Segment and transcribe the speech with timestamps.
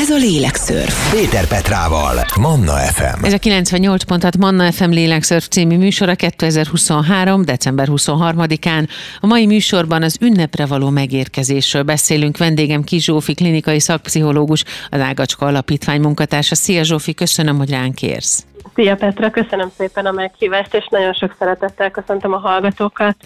[0.00, 1.12] Ez a Lélekszörf.
[1.12, 3.24] Péter Petrával, Manna FM.
[3.24, 7.44] Ez a 98 pontat Manna FM Lélekszörf című műsora 2023.
[7.44, 8.88] december 23-án.
[9.20, 12.36] A mai műsorban az ünnepre való megérkezésről beszélünk.
[12.36, 16.54] Vendégem Kis Zsófi, klinikai szakpszichológus, az Ágacska Alapítvány munkatársa.
[16.54, 18.44] Szia Zsófi, köszönöm, hogy ránk érsz.
[18.74, 23.16] Szia Petra, köszönöm szépen a meghívást, és nagyon sok szeretettel köszöntöm a hallgatókat.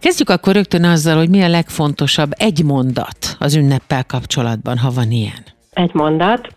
[0.00, 5.10] Kezdjük akkor rögtön azzal, hogy mi a legfontosabb egy mondat az ünneppel kapcsolatban, ha van
[5.10, 5.54] ilyen.
[5.76, 6.48] Egy mondat.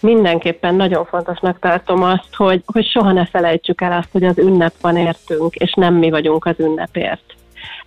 [0.00, 4.72] Mindenképpen nagyon fontosnak tartom azt, hogy, hogy soha ne felejtsük el azt, hogy az ünnep
[4.80, 7.36] van értünk, és nem mi vagyunk az ünnepért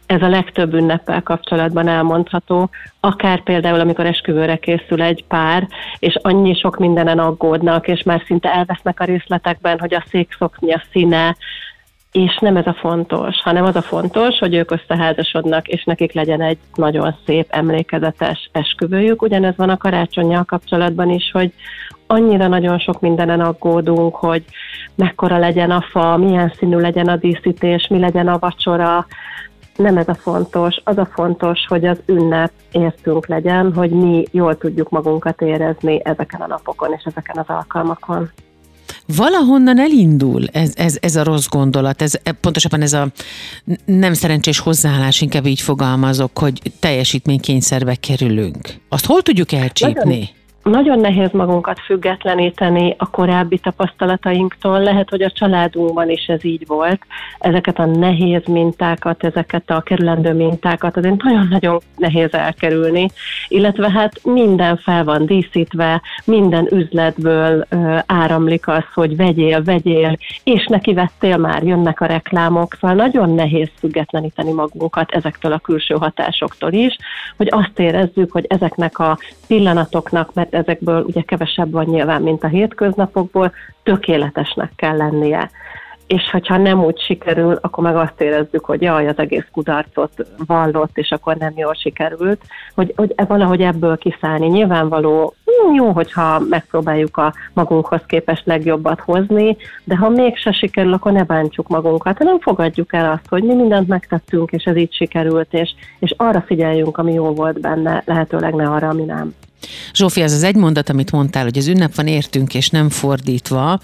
[0.10, 2.70] ez a legtöbb ünneppel kapcsolatban elmondható,
[3.00, 5.68] akár például, amikor esküvőre készül egy pár,
[6.00, 10.84] és annyi sok mindenen aggódnak, és már szinte elvesznek a részletekben, hogy a székszokni a
[10.92, 11.36] színe,
[12.12, 16.42] és nem ez a fontos, hanem az a fontos, hogy ők összeházasodnak, és nekik legyen
[16.42, 19.22] egy nagyon szép, emlékezetes esküvőjük.
[19.22, 21.54] Ugyanez van a karácsonyjal kapcsolatban is, hogy
[22.08, 24.44] annyira nagyon sok mindenen aggódunk, hogy
[24.96, 29.06] mekkora legyen a fa, milyen színű legyen a díszítés, mi legyen a vacsora,
[29.76, 34.58] nem ez a fontos, az a fontos, hogy az ünnep értünk legyen, hogy mi jól
[34.58, 38.30] tudjuk magunkat érezni ezeken a napokon és ezeken az alkalmakon.
[39.06, 43.08] Valahonnan elindul ez, ez, ez a rossz gondolat, ez, pontosabban ez a
[43.86, 48.76] nem szerencsés hozzáállás, inkább így fogalmazok, hogy teljesítménykényszerbe kerülünk.
[48.90, 49.94] Azt hol tudjuk elcsípni?
[50.04, 50.28] Nagyon,
[50.64, 54.80] nagyon nehéz magunkat függetleníteni a korábbi tapasztalatainktól.
[54.80, 57.02] Lehet, hogy a családunkban is ez így volt.
[57.40, 63.08] Ezeket a nehéz mintákat, ezeket a kerülendő mintákat azért nagyon-nagyon nehéz elkerülni.
[63.48, 67.66] Illetve hát minden fel van díszítve, minden üzletből
[68.06, 72.78] áramlik az, hogy vegyél, vegyél, és neki vettél már, jönnek a reklámok.
[72.80, 76.98] Szóval nagyon nehéz függetleníteni magunkat ezektől a külső hatásoktól is,
[77.38, 82.48] hogy azt érezzük, hogy ezeknek a pillanatoknak, mert ezekből ugye kevesebb van nyilván, mint a
[82.48, 85.50] hétköznapokból, tökéletesnek kell lennie
[86.10, 90.12] és hogyha nem úgy sikerül, akkor meg azt érezzük, hogy jaj, az egész kudarcot
[90.46, 92.42] vallott, és akkor nem jól sikerült,
[92.76, 94.48] hogy, hogy e valahogy ebből kiszállni.
[94.48, 101.12] Nyilvánvaló, hm, jó, hogyha megpróbáljuk a magunkhoz képest legjobbat hozni, de ha mégse sikerül, akkor
[101.12, 105.54] ne bántsuk magunkat, hanem fogadjuk el azt, hogy mi mindent megtettünk, és ez így sikerült,
[105.54, 109.34] és, és arra figyeljünk, ami jó volt benne, lehetőleg ne arra, ami nem.
[109.94, 113.80] Zsófi, az az egy mondat, amit mondtál, hogy az ünnep van értünk, és nem fordítva,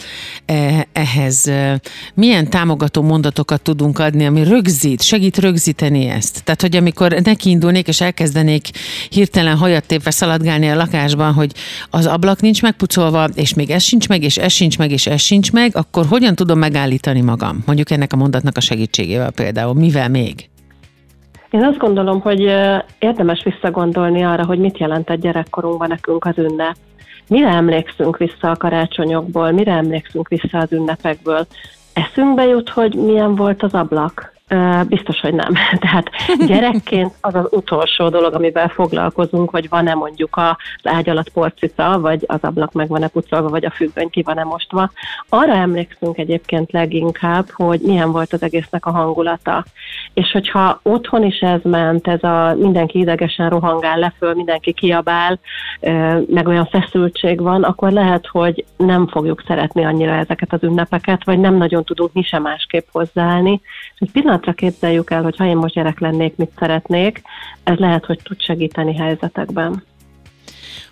[0.45, 1.75] eh, ehhez eh,
[2.13, 6.43] milyen támogató mondatokat tudunk adni, ami rögzít, segít rögzíteni ezt?
[6.43, 8.69] Tehát, hogy amikor nekiindulnék, és elkezdenék
[9.09, 11.51] hirtelen hajat tépve szaladgálni a lakásban, hogy
[11.89, 15.21] az ablak nincs megpucolva, és még ez sincs meg, és ez sincs meg, és ez
[15.21, 17.63] sincs meg, akkor hogyan tudom megállítani magam?
[17.65, 19.73] Mondjuk ennek a mondatnak a segítségével például.
[19.73, 20.49] Mivel még?
[21.49, 22.39] Én azt gondolom, hogy
[22.99, 26.75] érdemes visszagondolni arra, hogy mit jelentett gyerekkorunkban nekünk az ünnep.
[27.27, 31.45] Mire emlékszünk vissza a karácsonyokból, mire emlékszünk vissza az ünnepekből.
[31.93, 34.34] Eszünkbe jut, hogy milyen volt az ablak,
[34.87, 35.53] Biztos, hogy nem.
[35.85, 36.09] Tehát
[36.47, 42.23] gyerekként az az utolsó dolog, amivel foglalkozunk, hogy van-e mondjuk az ágy alatt porcica, vagy
[42.27, 44.91] az ablak meg van-e pucolva, vagy a függöny ki van-e mostva.
[45.29, 49.65] Arra emlékszünk egyébként leginkább, hogy milyen volt az egésznek a hangulata.
[50.13, 55.39] És hogyha otthon is ez ment, ez a mindenki idegesen rohangál leföl, mindenki kiabál,
[56.27, 61.39] meg olyan feszültség van, akkor lehet, hogy nem fogjuk szeretni annyira ezeket az ünnepeket, vagy
[61.39, 63.61] nem nagyon tudunk mi sem másképp hozzáállni.
[63.97, 67.21] Egy pillanatra képzeljük el, hogy ha én most gyerek lennék, mit szeretnék,
[67.63, 69.83] ez lehet, hogy tud segíteni helyzetekben.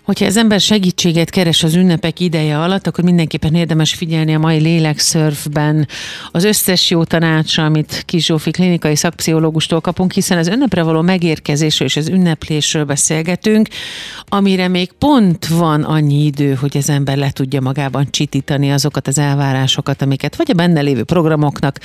[0.04, 4.60] Hogyha az ember segítséget keres az ünnepek ideje alatt, akkor mindenképpen érdemes figyelni a mai
[4.60, 5.88] lélekszörfben
[6.30, 11.88] az összes jó tanácsra, amit Kis Zsófi klinikai szakpszichológustól kapunk, hiszen az ünnepre való megérkezésről
[11.88, 13.68] és az ünneplésről beszélgetünk,
[14.28, 19.18] amire még pont van annyi idő, hogy az ember le tudja magában csitítani azokat az
[19.18, 21.78] elvárásokat, amiket vagy a benne lévő programoknak,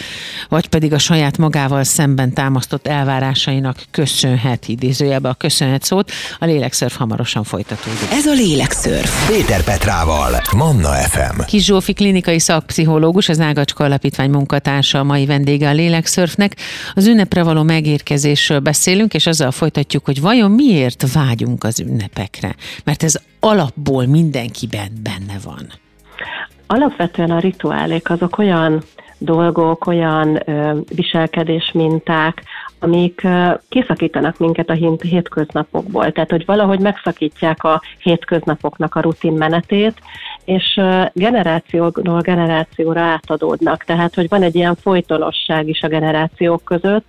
[0.50, 6.12] vagy pedig a saját magával szemben támasztott elvárásainak köszönhet, idézőjelbe a köszönhet szót.
[6.40, 8.09] A lélekszörf hamarosan folytatódik.
[8.12, 9.28] Ez a Lélekszörf.
[9.28, 11.42] Péter Petrával, Manna FM.
[11.46, 16.56] Kis Zsófi klinikai szakpszichológus, az Ágacska Alapítvány munkatársa, a mai vendége a Lélekszörfnek.
[16.94, 22.56] Az ünnepre való megérkezésről beszélünk, és azzal folytatjuk, hogy vajon miért vágyunk az ünnepekre.
[22.84, 25.68] Mert ez alapból mindenkiben benne van.
[26.68, 28.84] Alapvetően a rituálék azok olyan
[29.18, 32.44] dolgok, olyan ö, viselkedés minták,
[32.80, 33.28] amik
[33.70, 36.12] kiszakítanak minket a hétköznapokból.
[36.12, 40.02] Tehát, hogy valahogy megszakítják a hétköznapoknak a rutin menetét,
[40.46, 40.82] és
[41.14, 43.84] generációról generációra átadódnak.
[43.84, 47.06] Tehát, hogy van egy ilyen folytonosság is a generációk között,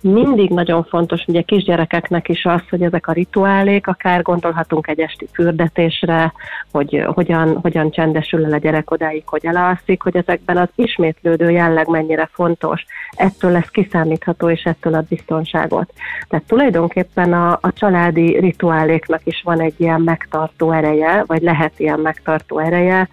[0.00, 5.28] mindig nagyon fontos, ugye kisgyerekeknek is az, hogy ezek a rituálék, akár gondolhatunk egy esti
[5.32, 6.32] fürdetésre,
[6.72, 11.88] hogy hogyan, hogyan csendesül el a gyerek odáig, hogy elalszik, hogy ezekben az ismétlődő jelleg
[11.88, 12.84] mennyire fontos.
[13.10, 15.92] Ettől lesz kiszámítható, és ettől ad biztonságot.
[16.28, 22.00] Tehát tulajdonképpen a, a családi rituáléknak is van egy ilyen megtartó ereje, vagy lehet ilyen
[22.00, 23.08] megtartó ereje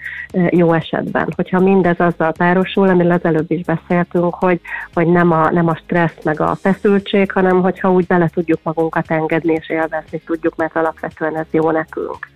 [0.50, 1.28] jó esetben.
[1.36, 4.60] Hogyha mindez azzal párosul, amiről az előbb is beszéltünk, hogy,
[4.94, 6.74] hogy nem, a, nem a stressz meg a feszültség,
[7.32, 12.34] hanem hogyha úgy bele tudjuk magunkat engedni és élvezni tudjuk, mert alapvetően ez jó nekünk.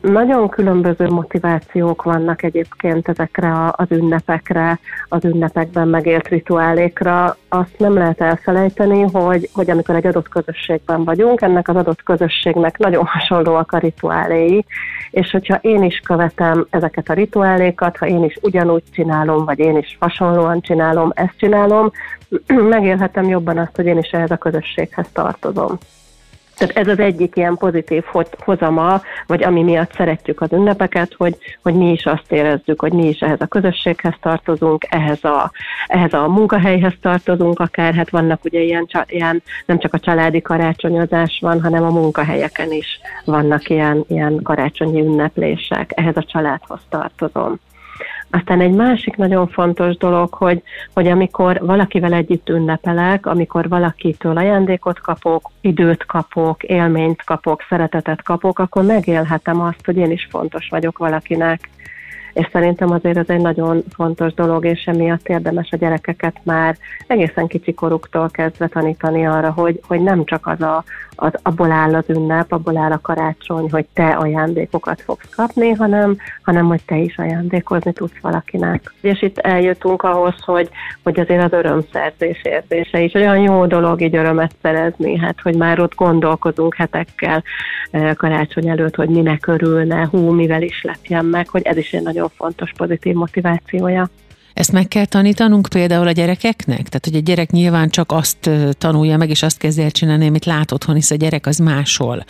[0.00, 4.78] Nagyon különböző motivációk vannak egyébként ezekre az ünnepekre,
[5.08, 7.36] az ünnepekben megélt rituálékra.
[7.48, 12.78] Azt nem lehet elfelejteni, hogy, hogy amikor egy adott közösségben vagyunk, ennek az adott közösségnek
[12.78, 14.64] nagyon hasonlóak a rituáléi,
[15.10, 19.76] és hogyha én is követem ezeket a rituálékat, ha én is ugyanúgy csinálom, vagy én
[19.76, 21.90] is hasonlóan csinálom, ezt csinálom,
[22.74, 25.78] megélhetem jobban azt, hogy én is ehhez a közösséghez tartozom.
[26.56, 28.04] Tehát ez az egyik ilyen pozitív
[28.38, 33.08] hozama, vagy ami miatt szeretjük az ünnepeket, hogy, hogy mi is azt érezzük, hogy mi
[33.08, 35.50] is ehhez a közösséghez tartozunk, ehhez a,
[35.86, 41.38] ehhez a munkahelyhez tartozunk, akár hát vannak ugye ilyen, ilyen, nem csak a családi karácsonyozás
[41.40, 47.60] van, hanem a munkahelyeken is vannak ilyen, ilyen karácsonyi ünneplések, ehhez a családhoz tartozom.
[48.34, 50.62] Aztán egy másik nagyon fontos dolog, hogy,
[50.94, 58.58] hogy amikor valakivel együtt ünnepelek, amikor valakitől ajándékot kapok, időt kapok, élményt kapok, szeretetet kapok,
[58.58, 61.68] akkor megélhetem azt, hogy én is fontos vagyok valakinek
[62.34, 66.76] és szerintem azért ez egy nagyon fontos dolog, és emiatt érdemes a gyerekeket már
[67.06, 70.84] egészen kicsi koruktól kezdve tanítani arra, hogy, hogy nem csak az, a,
[71.16, 76.16] az abból áll az ünnep, abból áll a karácsony, hogy te ajándékokat fogsz kapni, hanem,
[76.42, 78.94] hanem hogy te is ajándékozni tudsz valakinek.
[79.00, 80.68] És itt eljutunk ahhoz, hogy,
[81.02, 85.80] hogy azért az örömszerzés érzése is olyan jó dolog így örömet szerezni, hát hogy már
[85.80, 87.42] ott gondolkozunk hetekkel
[87.90, 92.02] eh, karácsony előtt, hogy minek örülne, hú, mivel is lepjen meg, hogy ez is egy
[92.02, 94.08] nagyon nagyon fontos pozitív motivációja.
[94.54, 96.76] Ezt meg kell tanítanunk például a gyerekeknek?
[96.76, 100.44] Tehát, hogy a gyerek nyilván csak azt tanulja meg, és azt kezdi el csinálni, amit
[100.44, 102.24] lát otthon, hisz a gyerek az máshol.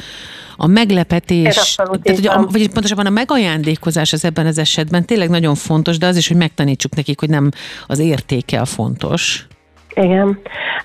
[0.57, 5.55] A meglepetés, tehát, hogy a, vagy pontosabban a megajándékozás az ebben az esetben tényleg nagyon
[5.55, 7.51] fontos, de az is, hogy megtanítsuk nekik, hogy nem
[7.87, 9.47] az értéke a fontos.
[9.95, 10.41] Igen.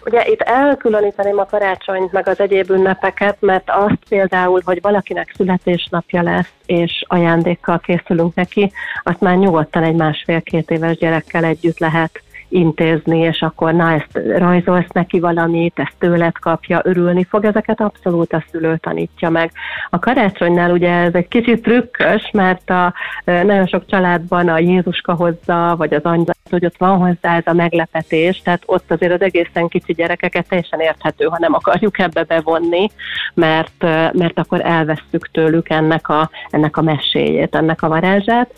[0.05, 6.21] Ugye itt elkülöníteném a karácsonyt, meg az egyéb ünnepeket, mert azt például, hogy valakinek születésnapja
[6.21, 8.71] lesz, és ajándékkal készülünk neki,
[9.03, 14.89] azt már nyugodtan egy másfél-két éves gyerekkel együtt lehet intézni, és akkor na, ezt rajzolsz
[14.93, 19.51] neki valamit, ezt tőled kapja, örülni fog, ezeket abszolút a szülő tanítja meg.
[19.89, 22.93] A karácsonynál ugye ez egy kicsit trükkös, mert a,
[23.23, 27.53] nagyon sok családban a Jézuska hozza, vagy az angyal, hogy ott van hozzá ez a
[27.53, 32.89] meglepetés, tehát ott azért az egészen kicsi gyerekeket teljesen érthető, ha nem akarjuk ebbe bevonni,
[33.33, 38.51] mert, mert akkor elvesztük tőlük ennek a, ennek a meséjét, ennek a varázsát.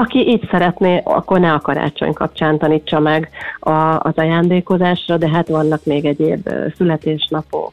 [0.00, 3.30] Aki így szeretné, akkor ne a karácsony kapcsán tanítsa meg
[3.60, 7.72] a, az ajándékozásra, de hát vannak még egyéb születésnapok,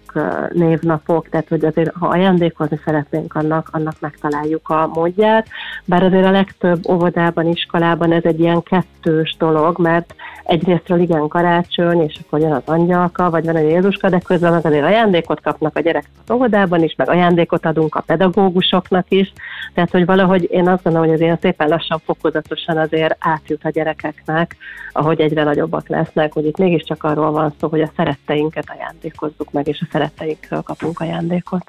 [0.53, 5.47] névnapok, tehát hogy azért, ha ajándékozni szeretnénk annak, annak megtaláljuk a módját.
[5.85, 12.01] Bár azért a legtöbb óvodában, iskolában ez egy ilyen kettős dolog, mert egyrésztről igen karácsony,
[12.01, 15.75] és akkor jön az angyalka, vagy van egy Jézuska, de közben meg azért ajándékot kapnak
[15.75, 19.33] a gyerek az óvodában is, meg ajándékot adunk a pedagógusoknak is,
[19.73, 24.55] tehát hogy valahogy én azt gondolom, hogy azért szépen lassan fokozatosan azért átjut a gyerekeknek,
[24.91, 29.67] ahogy egyre nagyobbak lesznek, hogy itt mégiscsak arról van szó, hogy a szeretteinket ajándékozzuk meg,
[29.67, 31.63] és a szeretteinkről kapunk ajándékot.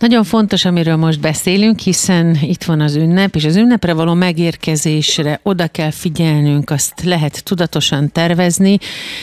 [0.00, 5.40] Nagyon fontos, amiről most beszélünk, hiszen itt van az ünnep, és az ünnepre való megérkezésre
[5.42, 8.78] oda kell figyelnünk, azt lehet tudatosan tervezni,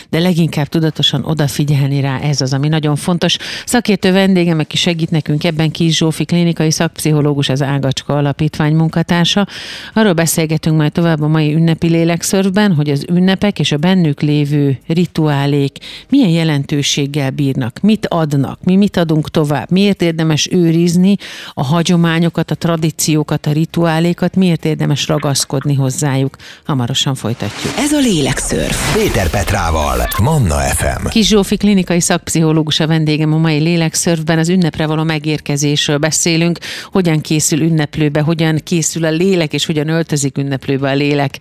[0.10, 3.38] de leginkább tudatosan odafigyelni rá, ez az, ami nagyon fontos.
[3.65, 9.48] Szakértő vendégem, aki segít nekünk ebben, Kis Zsófi, klinikai szakpszichológus, az Ágacska Alapítvány munkatársa.
[9.93, 14.79] Arról beszélgetünk majd tovább a mai ünnepi lélekszörfben, hogy az ünnepek és a bennük lévő
[14.88, 15.77] rituálék
[16.10, 21.15] milyen jelentőséggel bírnak, mit adnak, mi mit adunk tovább, miért érdemes ő őrizni
[21.53, 26.36] a hagyományokat, a tradíciókat, a rituálékat, miért érdemes ragaszkodni hozzájuk.
[26.65, 27.74] Hamarosan folytatjuk.
[27.77, 28.95] Ez a Lélekszörf.
[28.95, 31.07] Péter Petrával, Manna FM.
[31.07, 34.38] Kis Zsófi klinikai szakpszichológus a vendégem a mai Lélekszörfben.
[34.38, 36.57] Az ünnepre való megérkezésről beszélünk,
[36.91, 41.39] hogyan készül ünneplőbe, hogyan készül a lélek, és hogyan öltözik ünneplőbe a lélek.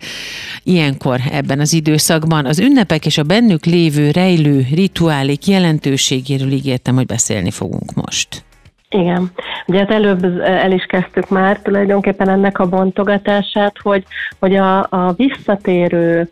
[0.63, 7.05] Ilyenkor ebben az időszakban az ünnepek és a bennük lévő rejlő rituálék jelentőségéről ígértem, hogy
[7.05, 8.46] beszélni fogunk most.
[8.89, 9.31] Igen.
[9.65, 14.03] Ugye az előbb el is kezdtük már tulajdonképpen ennek a bontogatását, hogy,
[14.39, 16.29] hogy a, a visszatérő,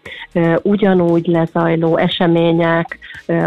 [0.61, 2.99] ugyanúgy lezajló események,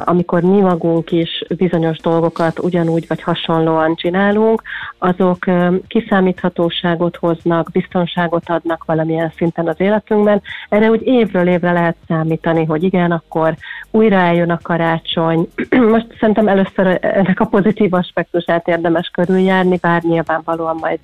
[0.05, 4.63] amikor mi magunk is bizonyos dolgokat ugyanúgy vagy hasonlóan csinálunk,
[4.99, 5.45] azok
[5.87, 10.43] kiszámíthatóságot hoznak, biztonságot adnak valamilyen szinten az életünkben.
[10.69, 13.55] Erre úgy évről évre lehet számítani, hogy igen, akkor
[13.91, 15.49] újra eljön a karácsony.
[15.93, 20.99] Most szerintem először ennek a pozitív aspektusát érdemes körüljárni, bár nyilvánvalóan majd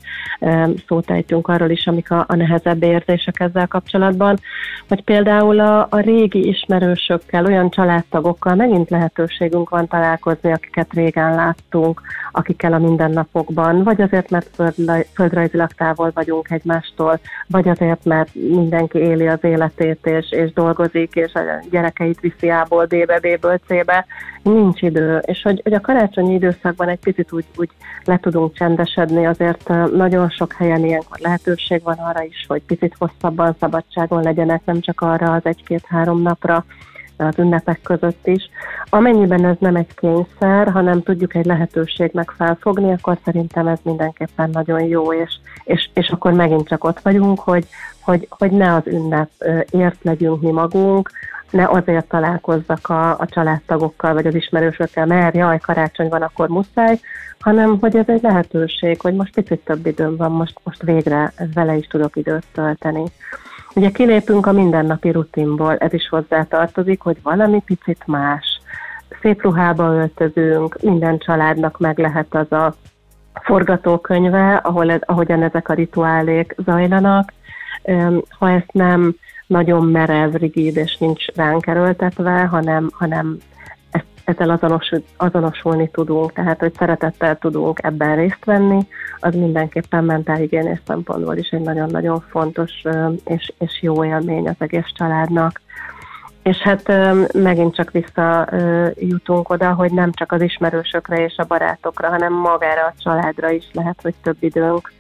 [0.87, 4.39] szót ejtünk arról is, amik a, a nehezebb érzések ezzel kapcsolatban,
[4.89, 12.01] hogy például a, a régi ismerősökkel, olyan családtagokkal megint lehetőségünk van találkozni, akiket régen láttunk,
[12.33, 14.63] akikkel a mindennapokban, vagy azért, mert
[15.15, 21.33] földrajzilag távol vagyunk egymástól, vagy azért, mert mindenki éli az életét, és, és dolgozik, és
[21.33, 24.07] a gyerekeit viszi A-ból B-be, B-ből C-be,
[24.43, 25.19] nincs idő.
[25.25, 27.71] És hogy, hogy a karácsonyi időszakban egy picit úgy, úgy
[28.05, 33.57] le tudunk csendesedni, azért nagyon sok helyen ilyenkor lehetőség van arra is, hogy picit hosszabban
[33.61, 36.65] szabadságon legyenek, nem csak arra az egy-két-három napra,
[37.17, 38.51] az ünnepek között is.
[38.91, 44.83] Amennyiben ez nem egy kényszer, hanem tudjuk egy lehetőségnek felfogni, akkor szerintem ez mindenképpen nagyon
[44.83, 47.67] jó, és, és, és akkor megint csak ott vagyunk, hogy,
[48.01, 49.31] hogy, hogy ne az ünnep
[49.71, 51.11] ért legyünk mi magunk,
[51.51, 57.01] ne azért találkozzak a, a családtagokkal, vagy az ismerősökkel, mert jaj, karácsony van, akkor muszáj,
[57.39, 61.77] hanem hogy ez egy lehetőség, hogy most picit több időm van, most, most végre vele
[61.77, 63.05] is tudok időt tölteni.
[63.75, 68.61] Ugye kilépünk a mindennapi rutinból, ez is hozzátartozik, hogy valami picit más.
[69.21, 72.75] Szép ruhába öltözünk, minden családnak meg lehet az a
[73.43, 77.33] forgatókönyve, ahol ahogyan ezek a rituálék zajlanak.
[78.39, 79.15] Ha ezt nem
[79.47, 83.39] nagyon merev, rigid és nincs ránk erőltetve, hanem, hanem
[84.25, 88.87] ezzel azonos, azonosulni tudunk, tehát hogy szeretettel tudunk ebben részt venni,
[89.19, 92.83] az mindenképpen mentálhigiénés szempontból is egy nagyon-nagyon fontos
[93.25, 95.61] és, és jó élmény az egész családnak.
[96.43, 96.93] És hát
[97.33, 102.95] megint csak visszajutunk oda, hogy nem csak az ismerősökre és a barátokra, hanem magára a
[103.03, 104.93] családra is lehet, hogy több időnk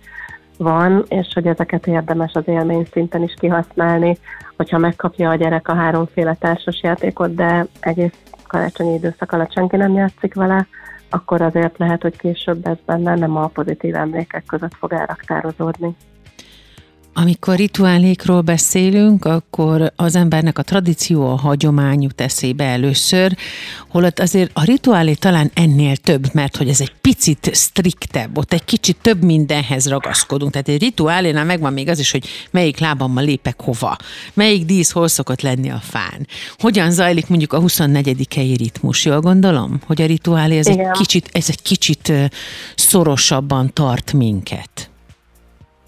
[0.59, 4.19] van, és hogy ezeket érdemes az élmény szinten is kihasználni,
[4.57, 8.13] hogyha megkapja a gyerek a háromféle társas játékot, de egész
[8.47, 10.67] karácsonyi időszak alatt senki nem játszik vele,
[11.11, 15.97] akkor azért lehet, hogy később ez benne nem a pozitív emlékek között fog elraktározódni.
[17.17, 23.37] Amikor rituálékról beszélünk, akkor az embernek a tradíció, a hagyomány jut eszébe először,
[23.89, 28.65] holott azért a rituálé talán ennél több, mert hogy ez egy picit striktebb, ott egy
[28.65, 30.53] kicsit több mindenhez ragaszkodunk.
[30.53, 33.97] Tehát egy rituálénál megvan még az is, hogy melyik lábammal lépek hova,
[34.33, 36.27] melyik dísz hol szokott lenni a fán.
[36.59, 39.81] Hogyan zajlik mondjuk a 24 helyi ritmus, jól gondolom?
[39.87, 42.13] Hogy a rituálé ez egy kicsit, ez egy kicsit
[42.75, 44.89] szorosabban tart minket.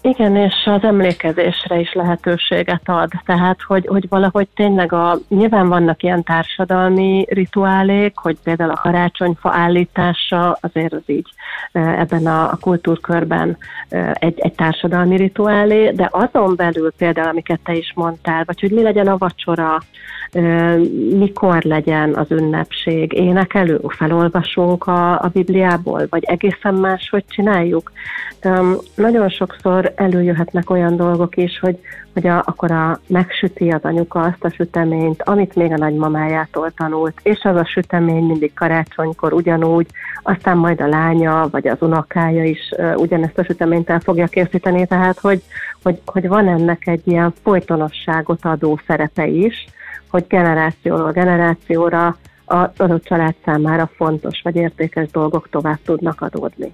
[0.01, 3.11] Igen, és az emlékezésre is lehetőséget ad.
[3.25, 9.51] Tehát, hogy, hogy valahogy tényleg a, nyilván vannak ilyen társadalmi rituálék, hogy például a karácsonyfa
[9.51, 11.29] állítása azért az így
[11.71, 13.57] e, ebben a, a kultúrkörben
[13.89, 18.71] e, egy, egy társadalmi rituálé, de azon belül például, amiket te is mondtál, vagy hogy
[18.71, 19.81] mi legyen a vacsora,
[21.17, 27.91] mikor legyen az ünnepség, énekelő, felolvasunk a, a Bibliából, vagy egészen máshogy csináljuk.
[28.95, 31.79] Nagyon sokszor előjöhetnek olyan dolgok is, hogy,
[32.13, 37.19] hogy a, akkor a, megsüti az anyuka azt a süteményt, amit még a nagymamájától tanult,
[37.23, 39.87] és az a sütemény mindig karácsonykor ugyanúgy,
[40.23, 45.19] aztán majd a lánya vagy az unokája is ugyanezt a süteményt el fogja készíteni, tehát
[45.19, 45.41] hogy,
[45.83, 49.67] hogy, hogy van ennek egy ilyen folytonosságot adó szerepe is,
[50.09, 56.73] hogy generációról generációra az adott család számára fontos vagy értékes dolgok tovább tudnak adódni.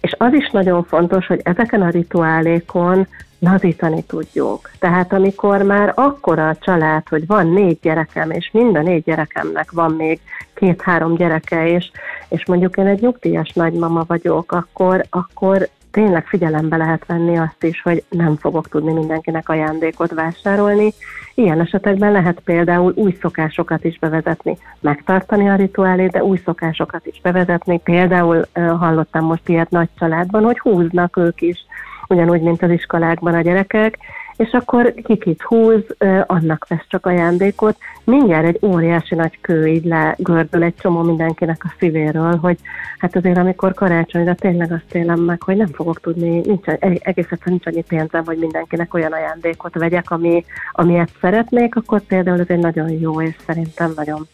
[0.00, 3.06] És az is nagyon fontos, hogy ezeken a rituálékon
[3.38, 4.70] lazítani tudjunk.
[4.78, 9.70] Tehát amikor már akkora a család, hogy van négy gyerekem, és mind a négy gyerekemnek
[9.70, 10.20] van még
[10.54, 11.90] két-három gyereke, és,
[12.28, 17.82] és mondjuk én egy nyugdíjas nagymama vagyok, akkor, akkor tényleg figyelembe lehet venni azt is,
[17.82, 20.92] hogy nem fogok tudni mindenkinek ajándékot vásárolni.
[21.34, 27.20] Ilyen esetekben lehet például új szokásokat is bevezetni, megtartani a rituálét, de új szokásokat is
[27.20, 27.78] bevezetni.
[27.78, 31.66] Például hallottam most ilyet nagy családban, hogy húznak ők is,
[32.08, 33.98] ugyanúgy, mint az iskolákban a gyerekek,
[34.38, 35.82] és akkor kikit húz,
[36.26, 37.76] annak vesz csak ajándékot.
[38.04, 42.58] Mindjárt egy óriási nagy kő így legördül egy csomó mindenkinek a szívéről, hogy
[42.98, 47.38] hát azért amikor karácsonyra tényleg azt élem meg, hogy nem fogok tudni, nincs, egész egyszerűen
[47.44, 52.58] nincs annyi pénzem, hogy mindenkinek olyan ajándékot vegyek, ami, amilyet szeretnék, akkor például ez egy
[52.58, 54.26] nagyon jó és szerintem nagyon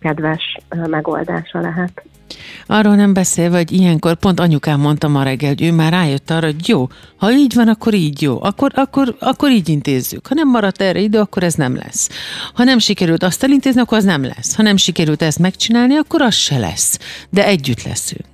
[0.00, 2.02] kedves megoldása lehet.
[2.66, 6.46] Arról nem beszél, hogy ilyenkor pont anyukám mondta ma reggel, hogy ő már rájött arra,
[6.46, 10.26] hogy jó, ha így van, akkor így jó, akkor, akkor, akkor így intézzük.
[10.26, 12.08] Ha nem maradt erre idő, akkor ez nem lesz.
[12.54, 14.54] Ha nem sikerült azt elintézni, akkor az nem lesz.
[14.54, 16.98] Ha nem sikerült ezt megcsinálni, akkor az se lesz.
[17.30, 18.26] De együtt leszünk.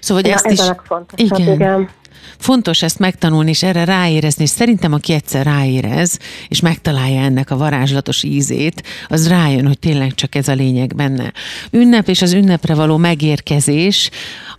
[0.00, 0.60] Szóval, hogy ja, ezt ez is...
[0.60, 1.52] a igen.
[1.52, 1.88] igen.
[2.38, 7.56] Fontos ezt megtanulni, és erre ráérezni, és szerintem aki egyszer ráérez, és megtalálja ennek a
[7.56, 11.32] varázslatos ízét, az rájön, hogy tényleg csak ez a lényeg benne.
[11.70, 14.10] Ünnep és az ünnepre való megérkezés,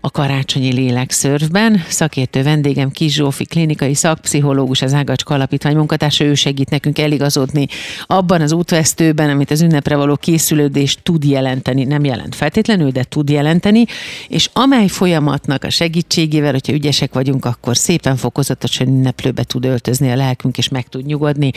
[0.01, 1.84] a karácsonyi lélekszörfben.
[1.88, 7.67] Szakértő vendégem Kis Zsófi, klinikai szakpszichológus, az Ágacska Alapítvány munkatársa, ő segít nekünk eligazodni
[8.05, 13.29] abban az útvesztőben, amit az ünnepre való készülődés tud jelenteni, nem jelent feltétlenül, de tud
[13.29, 13.86] jelenteni,
[14.27, 20.15] és amely folyamatnak a segítségével, hogyha ügyesek vagyunk, akkor szépen fokozatosan ünneplőbe tud öltözni a
[20.15, 21.51] lelkünk, és meg tud nyugodni.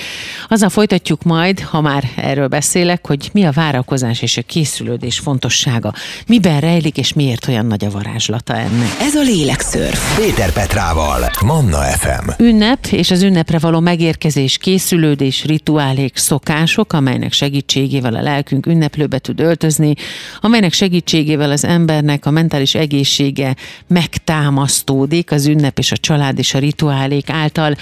[0.48, 5.92] Azzal folytatjuk majd, ha már erről beszélek, hogy mi a várakozás és a készülődés fontossága,
[6.26, 8.88] miben rejlik, és miért olyan nagy a varázslat feladata ennek.
[9.00, 10.16] Ez a lélekszörf.
[10.16, 12.42] Péter Petrával, Manna FM.
[12.42, 19.40] Ünnep és az ünnepre való megérkezés, készülődés, rituálék, szokások, amelynek segítségével a lelkünk ünneplőbe tud
[19.40, 19.94] öltözni,
[20.40, 26.58] amelynek segítségével az embernek a mentális egészsége megtámasztódik az ünnep és a család és a
[26.58, 27.74] rituálék által.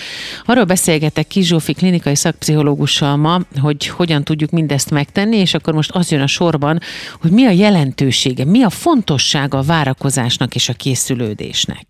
[0.45, 6.11] Arról beszélgetek Kizsófi klinikai szakpszichológussal ma, hogy hogyan tudjuk mindezt megtenni, és akkor most az
[6.11, 6.79] jön a sorban,
[7.21, 11.87] hogy mi a jelentősége, mi a fontossága a várakozásnak és a készülődésnek?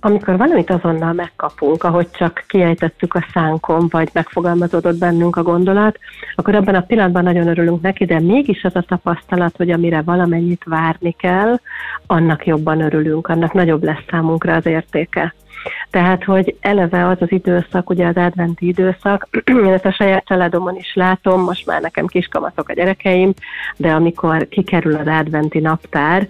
[0.00, 5.98] Amikor valamit azonnal megkapunk, ahogy csak kiejtettük a szánkon, vagy megfogalmazódott bennünk a gondolat,
[6.34, 10.62] akkor abban a pillanatban nagyon örülünk neki, de mégis az a tapasztalat, hogy amire valamennyit
[10.64, 11.58] várni kell,
[12.06, 15.34] annak jobban örülünk, annak nagyobb lesz számunkra az értéke.
[15.90, 19.28] Tehát, hogy eleve az az időszak, ugye az adventi időszak,
[19.74, 23.32] ezt a saját családomon is látom, most már nekem kiskamatok a gyerekeim,
[23.76, 26.28] de amikor kikerül az adventi naptár,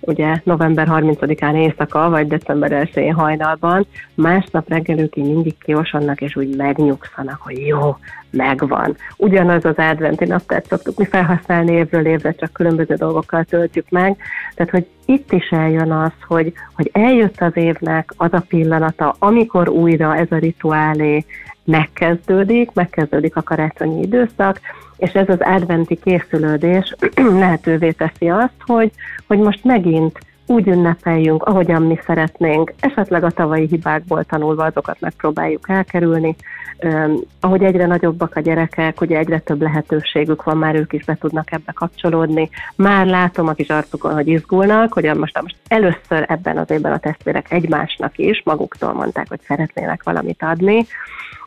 [0.00, 6.36] ugye november 30-án éjszaka, vagy december 1 hajnalban, másnap reggel ők így mindig kiosonnak, és
[6.36, 7.96] úgy megnyugszanak, hogy jó,
[8.36, 8.96] megvan.
[9.16, 14.16] Ugyanaz az adventi naptárt szoktuk mi felhasználni évről évre, csak különböző dolgokkal töltjük meg.
[14.54, 19.68] Tehát, hogy itt is eljön az, hogy, hogy eljött az évnek az a pillanata, amikor
[19.68, 21.24] újra ez a rituálé
[21.64, 24.60] megkezdődik, megkezdődik a karácsonyi időszak,
[24.96, 26.94] és ez az adventi készülődés
[27.40, 28.90] lehetővé teszi azt, hogy,
[29.26, 35.68] hogy most megint úgy ünnepeljünk, ahogyan mi szeretnénk, esetleg a tavalyi hibákból tanulva azokat megpróbáljuk
[35.68, 36.36] elkerülni.
[36.82, 41.16] Um, ahogy egyre nagyobbak a gyerekek, ugye egyre több lehetőségük van, már ők is be
[41.20, 42.50] tudnak ebbe kapcsolódni.
[42.76, 46.98] Már látom a kis arcukon, hogy izgulnak, hogy most, most először ebben az évben a
[46.98, 50.86] testvérek egymásnak is maguktól mondták, hogy szeretnének valamit adni,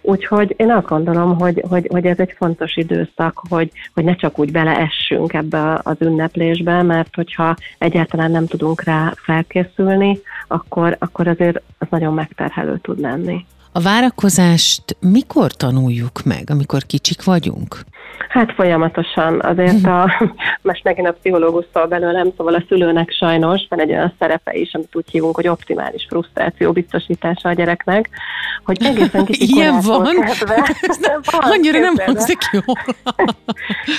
[0.08, 4.40] Úgyhogy én azt gondolom, hogy, hogy, hogy ez egy fontos időszak, hogy, hogy ne csak
[4.40, 11.62] úgy beleessünk ebbe az ünneplésbe, mert hogyha egyáltalán nem tudunk rá felkészülni, akkor, akkor azért
[11.78, 13.46] az nagyon megterhelő tud lenni.
[13.72, 17.80] A várakozást mikor tanuljuk meg, amikor kicsik vagyunk?
[18.30, 19.40] Hát folyamatosan.
[19.40, 20.12] Azért a,
[20.62, 24.74] most megint a pszichológus szól belőlem, szóval a szülőnek sajnos van egy olyan szerepe is,
[24.74, 28.10] amit úgy hívunk, hogy optimális frusztráció biztosítása a gyereknek,
[28.64, 30.20] hogy egészen kicsi Ilyen van?
[30.20, 30.56] Kezdve,
[31.08, 31.52] nem, van?
[31.52, 32.60] Annyira nem hangzik jó.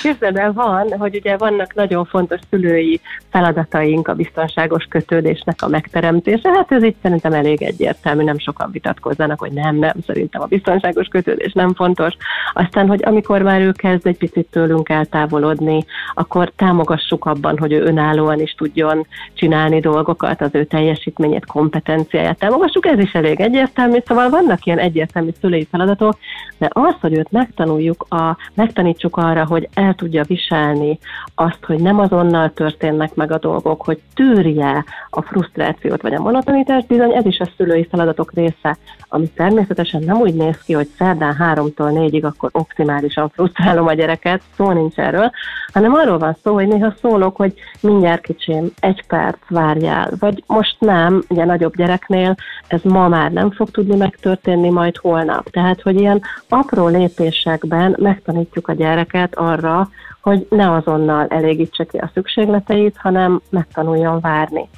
[0.01, 6.49] Képzeld van, hogy ugye vannak nagyon fontos szülői feladataink a biztonságos kötődésnek a megteremtése.
[6.49, 11.07] Hát ez itt szerintem elég egyértelmű, nem sokan vitatkozzanak, hogy nem, nem, szerintem a biztonságos
[11.07, 12.13] kötődés nem fontos.
[12.53, 17.81] Aztán, hogy amikor már ő kezd egy picit tőlünk eltávolodni, akkor támogassuk abban, hogy ő
[17.81, 24.29] önállóan is tudjon csinálni dolgokat, az ő teljesítményét, kompetenciáját támogassuk, ez is elég egyértelmű, szóval
[24.29, 26.17] vannak ilyen egyértelmű szülői feladatok,
[26.57, 30.99] de az, hogy őt megtanuljuk, a, megtanítsuk arra, hogy el tudja viselni
[31.35, 36.87] azt, hogy nem azonnal történnek meg a dolgok, hogy tűrje a frusztrációt vagy a monotonitást,
[36.87, 38.77] bizony ez is a szülői feladatok része,
[39.09, 44.41] ami természetesen nem úgy néz ki, hogy szerdán háromtól négyig akkor optimálisan frusztrálom a gyereket,
[44.55, 45.31] szó nincs erről,
[45.73, 50.75] hanem arról van szó, hogy néha szólok, hogy mindjárt kicsim, egy perc várjál, vagy most
[50.79, 52.35] nem, ugye nagyobb gyereknél
[52.67, 55.49] ez ma már nem fog tudni megtörténni, majd holnap.
[55.49, 59.89] Tehát, hogy ilyen apró lépésekben megtanítjuk a gyereket arra,
[60.21, 64.69] hogy ne azonnal elégítse ki a szükségleteit, hanem megtanuljon várni.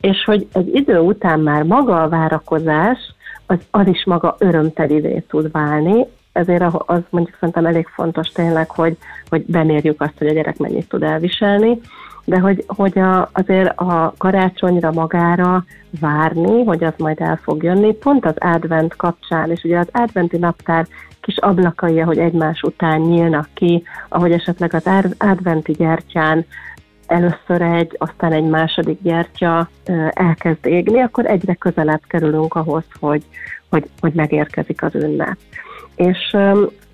[0.00, 2.98] És hogy egy idő után már maga a várakozás,
[3.46, 8.96] az, az is maga örömtelivé tud válni, ezért az mondjuk szerintem elég fontos tényleg, hogy,
[9.28, 11.80] hogy bemérjük azt, hogy a gyerek mennyit tud elviselni,
[12.24, 15.64] de hogy, hogy a, azért a karácsonyra magára
[16.00, 20.36] várni, hogy az majd el fog jönni, pont az advent kapcsán, és ugye az adventi
[20.36, 20.86] naptár
[21.20, 26.46] kis ablakai, ahogy egymás után nyílnak ki, ahogy esetleg az adventi gyertyán
[27.06, 29.68] először egy, aztán egy második gyertya
[30.10, 33.22] elkezd égni, akkor egyre közelebb kerülünk ahhoz, hogy,
[33.70, 35.36] hogy, hogy megérkezik az ünnep.
[35.96, 36.36] És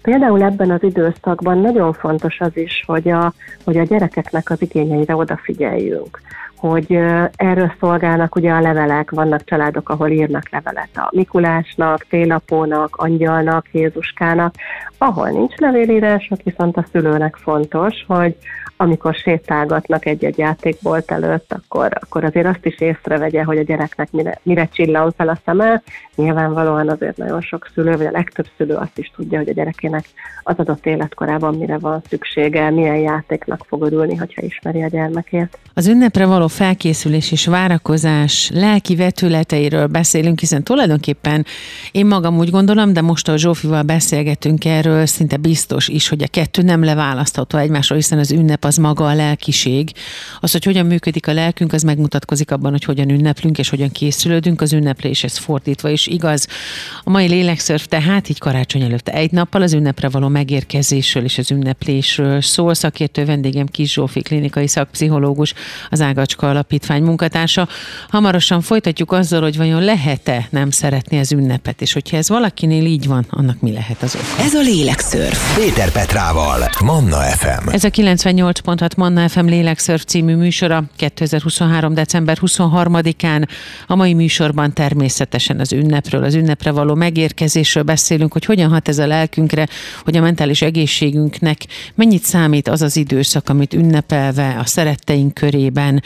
[0.02, 3.32] Például ebben az időszakban nagyon fontos az is, hogy a,
[3.64, 6.20] hogy a gyerekeknek az igényeire odafigyeljünk
[6.60, 6.98] hogy
[7.36, 14.54] erről szolgálnak ugye a levelek, vannak családok, ahol írnak levelet a Mikulásnak, Télapónak, Angyalnak, Jézuskának,
[14.98, 18.36] ahol nincs levélírás, viszont a szülőnek fontos, hogy
[18.80, 24.38] amikor sétálgatnak egy-egy játékbolt előtt, akkor, akkor azért azt is észrevegye, hogy a gyereknek mire,
[24.42, 25.82] mire csillan fel a szeme.
[26.14, 30.04] Nyilvánvalóan azért nagyon sok szülő, vagy a legtöbb szülő azt is tudja, hogy a gyerekének
[30.42, 35.58] az adott életkorában mire van szüksége, milyen játéknak fog örülni, hogyha ismeri a gyermekét.
[35.74, 41.46] Az ünnepre való felkészülés és várakozás lelki vetületeiről beszélünk, hiszen tulajdonképpen
[41.92, 46.26] én magam úgy gondolom, de most a Zsófival beszélgetünk erről, szinte biztos is, hogy a
[46.26, 49.90] kettő nem leválasztható egymásról, hiszen az ünnep az maga a lelkiség.
[50.40, 54.60] Az, hogy hogyan működik a lelkünk, az megmutatkozik abban, hogy hogyan ünneplünk és hogyan készülődünk.
[54.60, 56.46] Az ünneplés ez fordítva is igaz.
[57.04, 61.50] A mai lélekszörf tehát így karácsony előtt egy nappal az ünnepre való megérkezésről és az
[61.50, 62.74] ünneplésről szól.
[62.74, 65.54] Szakértő vendégem Kis Zsófi, klinikai szakpszichológus,
[65.90, 66.00] az
[66.40, 67.68] Ágacska Alapítvány munkatársa.
[68.08, 73.06] Hamarosan folytatjuk azzal, hogy vajon lehet-e nem szeretni az ünnepet, és hogyha ez valakinél így
[73.06, 74.42] van, annak mi lehet az oka.
[74.42, 75.56] Ez a lélekszörf.
[75.56, 77.68] Péter Petrával, Manna FM.
[77.68, 81.94] Ez a 98.6 Manna FM Lélekszörf című műsora 2023.
[81.94, 83.48] december 23-án.
[83.86, 88.98] A mai műsorban természetesen az ünnepről, az ünnepre való megérkezésről beszélünk, hogy hogyan hat ez
[88.98, 89.68] a lelkünkre,
[90.04, 91.60] hogy a mentális egészségünknek
[91.94, 96.02] mennyit számít az az időszak, amit ünnepelve a szeretteink körében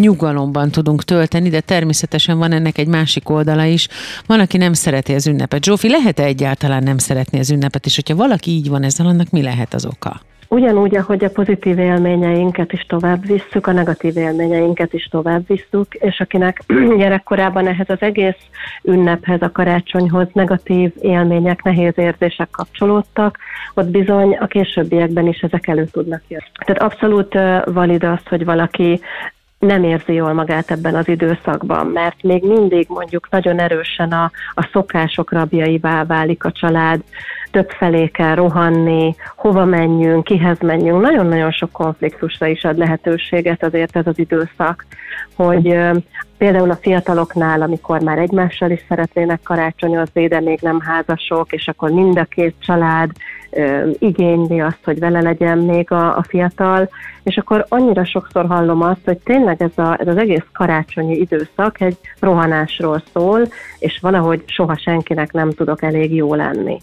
[0.00, 3.88] nyugalomban tudunk tölteni, de természetesen van ennek egy másik oldala is.
[4.26, 5.64] Van, aki nem szereti az ünnepet.
[5.64, 9.42] Zsófi, lehet-e egyáltalán nem szeretni az ünnepet, és hogyha valaki így van ezzel, annak mi
[9.42, 10.20] lehet az oka?
[10.48, 16.20] Ugyanúgy, ahogy a pozitív élményeinket is tovább visszük, a negatív élményeinket is tovább visszük, és
[16.20, 16.62] akinek
[16.98, 18.36] gyerekkorában ehhez az egész
[18.82, 23.38] ünnephez, a karácsonyhoz negatív élmények, nehéz érzések kapcsolódtak,
[23.74, 26.44] ott bizony a későbbiekben is ezek elő tudnak jönni.
[26.64, 29.00] Tehát abszolút valid az, hogy valaki
[29.58, 34.68] nem érzi jól magát ebben az időszakban, mert még mindig mondjuk nagyon erősen a, a
[34.72, 37.00] szokások rabjaivá válik a család,
[37.50, 41.00] több felé kell rohanni, hova menjünk, kihez menjünk.
[41.00, 44.86] Nagyon-nagyon sok konfliktusra is ad lehetőséget azért ez az időszak,
[45.34, 45.78] hogy
[46.38, 51.90] például a fiataloknál, amikor már egymással is szeretnének karácsonyozni, de még nem házasok, és akkor
[51.90, 53.10] mind a két család
[53.98, 56.88] igényli azt, hogy vele legyen még a, a fiatal,
[57.22, 61.80] és akkor annyira sokszor hallom azt, hogy tényleg ez, a, ez az egész karácsonyi időszak
[61.80, 66.78] egy rohanásról szól, és valahogy soha senkinek nem tudok elég jó lenni.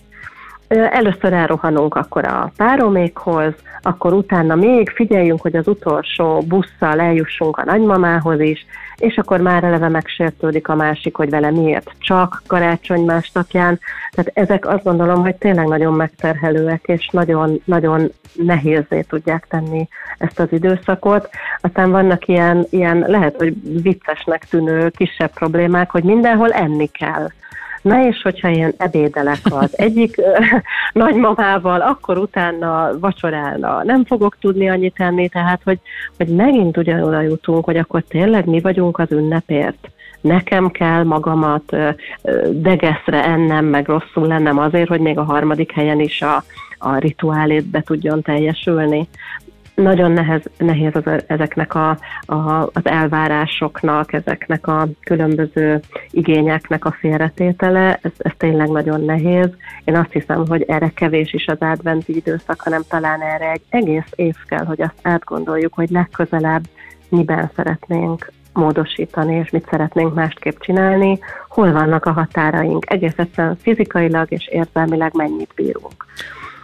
[0.78, 7.64] Először elrohanunk akkor a páromékhoz, akkor utána még figyeljünk, hogy az utolsó busszal eljussunk a
[7.64, 8.66] nagymamához is,
[8.98, 13.80] és akkor már eleve megsértődik a másik, hogy vele miért csak karácsony másnapján.
[14.12, 20.40] Tehát ezek azt gondolom, hogy tényleg nagyon megterhelőek, és nagyon, nagyon nehézé tudják tenni ezt
[20.40, 21.30] az időszakot.
[21.62, 27.28] Aztán vannak ilyen, ilyen lehet, hogy viccesnek tűnő kisebb problémák, hogy mindenhol enni kell
[27.84, 30.16] Na és hogyha ilyen ebédelek az egyik
[30.94, 35.80] nagymamával, akkor utána vacsorálna nem fogok tudni annyit enni, tehát hogy,
[36.18, 39.92] hogy megint ugyanoda jutunk, hogy akkor tényleg mi vagyunk az ünnepért.
[40.22, 41.76] Nekem kell magamat
[42.50, 46.44] degeszre ennem, meg rosszul lennem azért, hogy még a harmadik helyen is a,
[46.78, 49.08] a rituálét be tudjon teljesülni
[49.76, 51.90] nagyon nehez, nehéz az, ezeknek a,
[52.26, 59.50] a, az elvárásoknak, ezeknek a különböző igényeknek a félretétele, ez, ez tényleg nagyon nehéz.
[59.84, 64.12] Én azt hiszem, hogy erre kevés is az adventi időszak, hanem talán erre egy egész
[64.16, 66.64] év kell, hogy azt átgondoljuk, hogy legközelebb
[67.10, 74.32] miben szeretnénk módosítani, és mit szeretnénk másképp csinálni, hol vannak a határaink, egész egyszerűen fizikailag
[74.32, 76.06] és érzelmileg mennyit bírunk.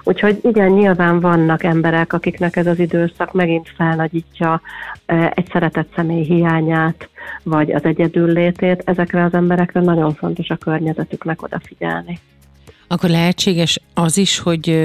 [0.09, 4.61] Úgyhogy igen, nyilván vannak emberek, akiknek ez az időszak megint felnagyítja
[5.05, 7.09] egy szeretett személy hiányát,
[7.43, 8.81] vagy az egyedül létét.
[8.85, 12.19] Ezekre az emberekre nagyon fontos a környezetüknek odafigyelni.
[12.91, 14.77] Akkor lehetséges az is, hogy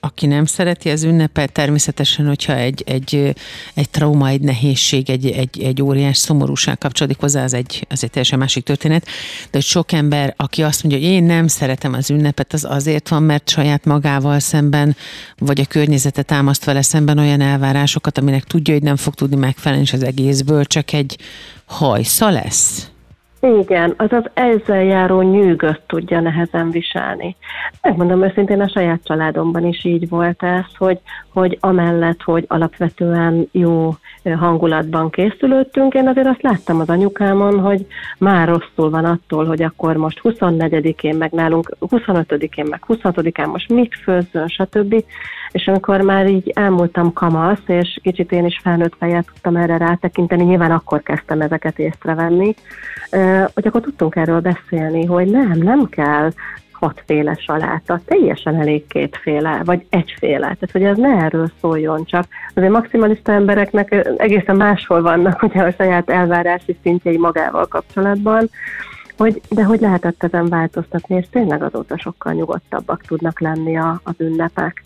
[0.00, 3.34] aki nem szereti az ünnepet, természetesen, hogyha egy, egy,
[3.74, 8.10] egy trauma, egy nehézség, egy, egy, egy óriás szomorúság kapcsolódik hozzá, az egy, az egy
[8.10, 9.04] teljesen másik történet.
[9.40, 13.08] De hogy sok ember, aki azt mondja, hogy én nem szeretem az ünnepet, az azért
[13.08, 14.96] van, mert saját magával szemben,
[15.38, 19.84] vagy a környezete támaszt vele szemben olyan elvárásokat, aminek tudja, hogy nem fog tudni megfelelni,
[19.84, 21.18] és az egészből csak egy
[21.64, 22.90] hajsza lesz.
[23.40, 27.36] Igen, az az ezzel járó nyűgöt tudja nehezen viselni.
[27.82, 30.98] Megmondom őszintén, a saját családomban is így volt ez, hogy,
[31.32, 33.94] hogy amellett, hogy alapvetően jó
[34.38, 37.86] hangulatban készülődtünk, én azért azt láttam az anyukámon, hogy
[38.18, 43.94] már rosszul van attól, hogy akkor most 24-én meg nálunk, 25-én meg 26-án most mit
[44.02, 45.04] főzzön, stb.
[45.50, 50.44] És amikor már így elmúltam kamasz, és kicsit én is felnőtt fejjel tudtam erre rátekinteni,
[50.44, 52.54] nyilván akkor kezdtem ezeket észrevenni,
[53.54, 56.30] hogy akkor tudtunk erről beszélni, hogy nem, nem kell
[56.78, 60.40] hatféle saláta, teljesen elég kétféle, vagy egyféle.
[60.40, 65.72] Tehát, hogy ez ne erről szóljon, csak azért maximalista embereknek egészen máshol vannak ugye a
[65.72, 68.50] saját elvárási szintjei magával kapcsolatban,
[69.18, 74.14] hogy, de hogy lehetett ezen változtatni, és tényleg azóta sokkal nyugodtabbak tudnak lenni a, az
[74.18, 74.82] ünnepek.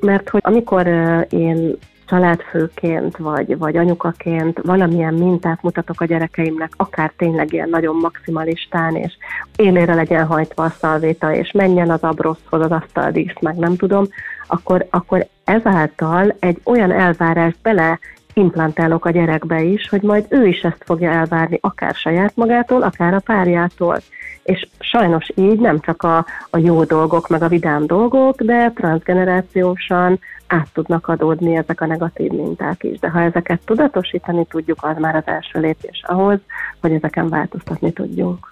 [0.00, 0.86] Mert hogy amikor
[1.28, 8.96] én családfőként, vagy, vagy anyukaként valamilyen mintát mutatok a gyerekeimnek, akár tényleg ilyen nagyon maximalistán,
[8.96, 9.12] és
[9.56, 14.06] élére legyen hajtva a szalvéta, és menjen az abroszhoz az asztaldísz, meg nem tudom,
[14.46, 17.98] akkor, akkor ezáltal egy olyan elvárást bele
[18.34, 23.14] implantálok a gyerekbe is, hogy majd ő is ezt fogja elvárni, akár saját magától, akár
[23.14, 24.00] a párjától.
[24.42, 30.18] És sajnos így nem csak a, a jó dolgok, meg a vidám dolgok, de transgenerációsan
[30.54, 32.98] át tudnak adódni ezek a negatív minták is.
[32.98, 36.38] De ha ezeket tudatosítani tudjuk, az már az első lépés ahhoz,
[36.80, 38.50] hogy ezeken változtatni tudjunk.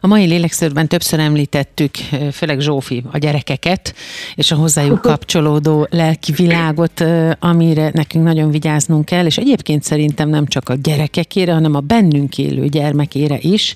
[0.00, 1.94] A mai lélekszörben többször említettük,
[2.32, 3.94] főleg Zsófi, a gyerekeket,
[4.34, 7.04] és a hozzájuk kapcsolódó lelki világot,
[7.38, 12.38] amire nekünk nagyon vigyáznunk kell, és egyébként szerintem nem csak a gyerekekére, hanem a bennünk
[12.38, 13.74] élő gyermekére is.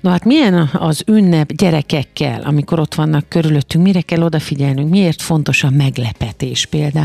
[0.00, 5.64] No hát milyen az ünnep gyerekekkel, amikor ott vannak körülöttünk, mire kell odafigyelnünk, miért fontos
[5.64, 6.97] a meglepetés például?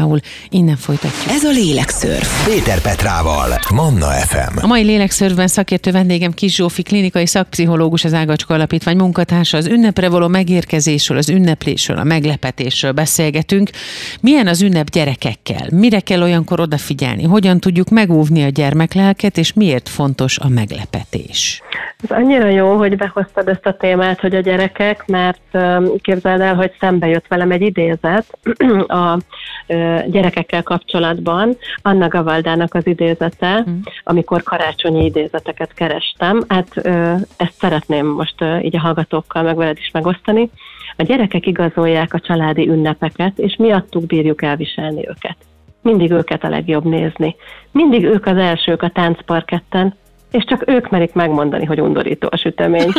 [0.49, 1.35] Innen folytatjuk.
[1.35, 2.47] Ez a Lélekszörf.
[2.47, 4.57] Péter Petrával, Manna FM.
[4.61, 9.57] A mai lélekszörfben szakértő vendégem Kis Zsófi, klinikai szakpszichológus, az Ágacska Alapítvány munkatársa.
[9.57, 13.69] Az ünnepre való megérkezésről, az ünneplésről, a meglepetésről beszélgetünk.
[14.21, 15.67] Milyen az ünnep gyerekekkel?
[15.71, 17.23] Mire kell olyankor odafigyelni?
[17.23, 21.61] Hogyan tudjuk megóvni a gyermeklelket, és miért fontos a meglepetés?
[22.03, 25.57] Ez annyira jó, hogy behoztad ezt a témát, hogy a gyerekek, mert
[26.01, 28.25] képzeld el, hogy szembe jött velem egy idézet
[28.87, 29.17] a
[30.07, 33.81] gyerekekkel kapcsolatban, Anna Gavaldának az idézete, hmm.
[34.03, 36.43] amikor karácsonyi idézeteket kerestem.
[36.47, 36.77] Hát
[37.37, 40.49] ezt szeretném most így a hallgatókkal meg veled is megosztani.
[40.97, 45.37] A gyerekek igazolják a családi ünnepeket, és miattuk bírjuk elviselni őket.
[45.81, 47.35] Mindig őket a legjobb nézni.
[47.71, 49.95] Mindig ők az elsők a táncparketten,
[50.33, 52.91] és csak ők merik megmondani, hogy undorító a sütemény.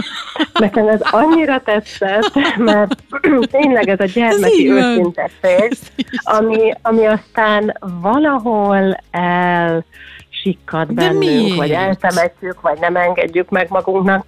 [0.53, 2.97] Nekem ez annyira tetszett, mert
[3.61, 5.79] tényleg ez a gyermeki őszintesség,
[6.23, 9.85] ami, ami aztán valahol el
[10.29, 14.27] sikkad bennünk, vagy eltemetjük, vagy nem engedjük meg magunknak.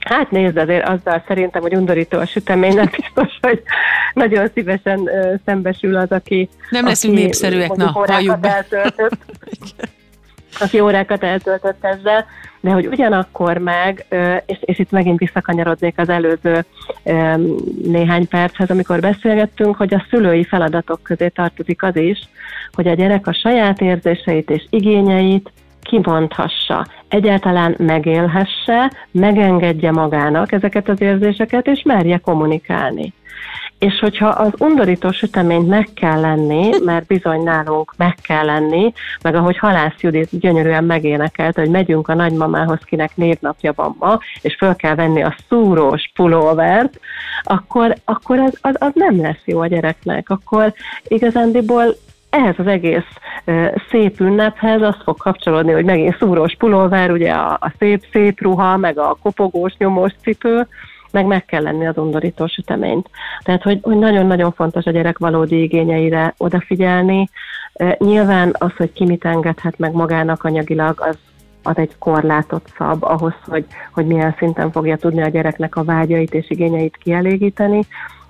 [0.00, 3.62] Hát nézd, azért azzal szerintem, hogy undorító a sütemény, nem biztos, hogy
[4.14, 5.10] nagyon szívesen
[5.44, 6.48] szembesül az, aki...
[6.70, 8.54] Nem leszünk aki, népszerűek, na, halljuk be.
[8.54, 9.16] Eltöltött.
[10.60, 12.26] aki órákat eltöltött ezzel,
[12.60, 14.06] de hogy ugyanakkor meg,
[14.46, 16.64] és, és itt megint visszakanyarodnék az előző
[17.84, 22.28] néhány perchez, amikor beszélgettünk, hogy a szülői feladatok közé tartozik az is,
[22.72, 31.00] hogy a gyerek a saját érzéseit és igényeit kimondhassa, egyáltalán megélhesse, megengedje magának ezeket az
[31.00, 33.12] érzéseket, és merje kommunikálni.
[33.78, 39.34] És hogyha az undorító süteményt meg kell lenni, mert bizony nálunk meg kell lenni, meg
[39.34, 44.76] ahogy Halász Judit gyönyörűen megénekelt, hogy megyünk a nagymamához, kinek névnapja van ma, és föl
[44.76, 47.00] kell venni a szúrós pulóvert,
[47.42, 50.30] akkor, akkor az, az, az nem lesz jó a gyereknek.
[50.30, 51.94] Akkor igazándiból
[52.30, 53.08] ehhez az egész
[53.90, 58.76] szép ünnephez az fog kapcsolódni, hogy megint szúrós pulóver, ugye a, a szép, szép ruha,
[58.76, 60.66] meg a kopogós, nyomós cipő,
[61.18, 63.10] meg meg kell lenni az undorító süteményt.
[63.42, 67.28] Tehát, hogy, hogy nagyon-nagyon fontos a gyerek valódi igényeire odafigyelni.
[67.98, 71.18] Nyilván az, hogy ki mit engedhet meg magának anyagilag, az,
[71.62, 76.34] az egy korlátot szab ahhoz, hogy, hogy milyen szinten fogja tudni a gyereknek a vágyait
[76.34, 77.80] és igényeit kielégíteni,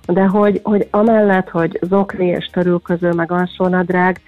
[0.06, 4.20] de hogy, hogy amellett, hogy zokni és törülköző meg alsónadrág,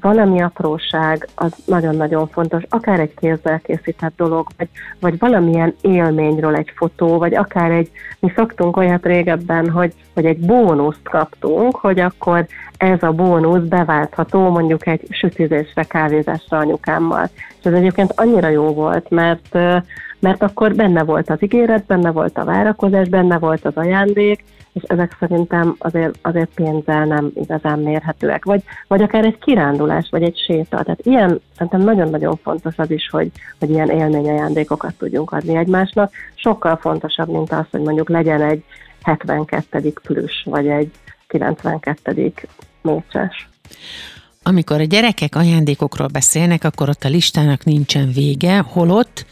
[0.00, 4.68] valami apróság az nagyon-nagyon fontos, akár egy kézzel készített dolog, vagy,
[5.00, 10.38] vagy valamilyen élményről egy fotó, vagy akár egy, mi szoktunk olyat régebben, hogy, hogy egy
[10.38, 12.46] bónuszt kaptunk, hogy akkor
[12.76, 17.28] ez a bónusz beváltható mondjuk egy sütizésre, kávézásra anyukámmal.
[17.58, 19.58] És ez egyébként annyira jó volt, mert
[20.20, 24.44] mert akkor benne volt az ígéret, benne volt a várakozás, benne volt az ajándék,
[24.78, 28.44] és ezek szerintem azért, azért pénzzel nem igazán mérhetőek.
[28.44, 30.82] Vagy, vagy akár egy kirándulás, vagy egy séta.
[30.82, 36.12] Tehát ilyen szerintem nagyon-nagyon fontos az is, hogy, hogy ilyen élményajándékokat tudjunk adni egymásnak.
[36.34, 38.64] Sokkal fontosabb, mint az, hogy mondjuk legyen egy
[39.02, 39.92] 72.
[40.02, 40.90] plüss, vagy egy
[41.26, 42.32] 92.
[42.82, 43.48] mécses.
[44.42, 49.26] Amikor a gyerekek ajándékokról beszélnek, akkor ott a listának nincsen vége, holott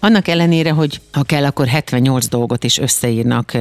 [0.00, 3.52] annak ellenére, hogy ha kell, akkor 78 dolgot is összeírnak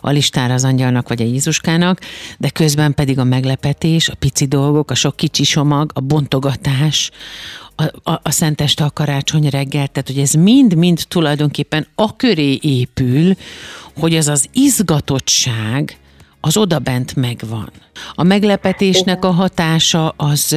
[0.00, 2.00] a listára az angyalnak vagy a Jézuskának,
[2.38, 7.10] de közben pedig a meglepetés, a pici dolgok, a sok kicsi somag, a bontogatás,
[7.76, 13.34] a, a, a szenteste a karácsony reggel, tehát hogy ez mind-mind tulajdonképpen a köré épül,
[13.96, 15.98] hogy az az izgatottság,
[16.40, 17.70] az odabent megvan.
[18.14, 20.56] A meglepetésnek a hatása az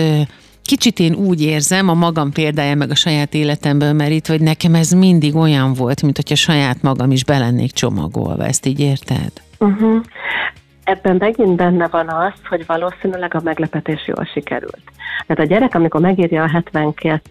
[0.70, 4.92] Kicsit én úgy érzem, a magam példája meg a saját életemből merít, hogy nekem ez
[4.92, 8.46] mindig olyan volt, mint hogyha saját magam is belennék csomagolva.
[8.46, 9.32] Ezt így érted?
[9.60, 10.02] Uh-huh.
[10.84, 14.84] Ebben megint benne van az, hogy valószínűleg a meglepetés jól sikerült.
[15.28, 17.22] Tehát a gyerek, amikor megírja a 72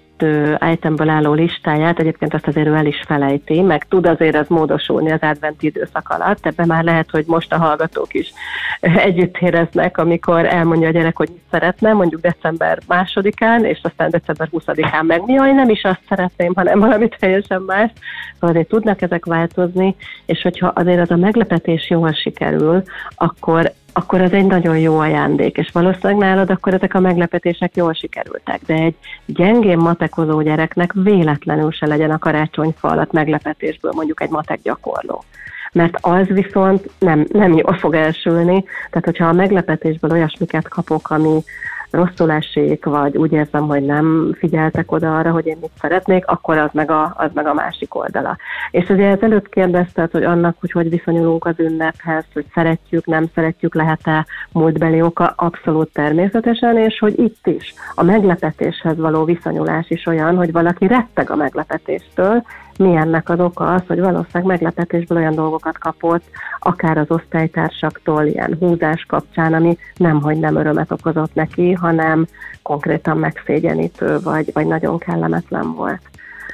[0.73, 5.11] itemből álló listáját, egyébként azt azért ő el is felejti, meg tud azért az módosulni
[5.11, 8.33] az adventi időszak alatt, ebben már lehet, hogy most a hallgatók is
[8.81, 14.49] együtt éreznek, amikor elmondja a gyerek, hogy mit szeretne, mondjuk december másodikán, és aztán december
[14.53, 17.91] 20-án meg mi, hogy nem is azt szeretném, hanem valami teljesen más.
[18.39, 22.83] Azért tudnak ezek változni, és hogyha azért az a meglepetés jól sikerül,
[23.15, 27.93] akkor akkor az egy nagyon jó ajándék, és valószínűleg nálad akkor ezek a meglepetések jól
[27.93, 28.95] sikerültek, de egy
[29.27, 35.25] gyengén matekozó gyereknek véletlenül se legyen a karácsonyfa alatt meglepetésből mondjuk egy matek gyakorló
[35.73, 41.43] mert az viszont nem, nem jól fog elsülni, tehát hogyha a meglepetésből olyasmiket kapok, ami,
[41.91, 46.59] rosszul esik, vagy úgy érzem, hogy nem figyeltek oda arra, hogy én mit szeretnék, akkor
[46.59, 48.37] az meg a, az meg a másik oldala.
[48.71, 53.25] És ugye ez előtt kérdezted, hogy annak, hogy hogy viszonyulunk az ünnephez, hogy szeretjük, nem
[53.35, 60.07] szeretjük, lehet-e múltbeli oka, abszolút természetesen, és hogy itt is a meglepetéshez való viszonyulás is
[60.07, 62.43] olyan, hogy valaki retteg a meglepetéstől,
[62.79, 66.25] mi ennek az oka az, hogy valószínűleg meglepetésből olyan dolgokat kapott,
[66.59, 72.27] akár az osztálytársaktól, ilyen húzás kapcsán, ami nem, hogy nem örömet okozott neki, hanem
[72.63, 76.01] konkrétan megszégyenítő, vagy, vagy nagyon kellemetlen volt.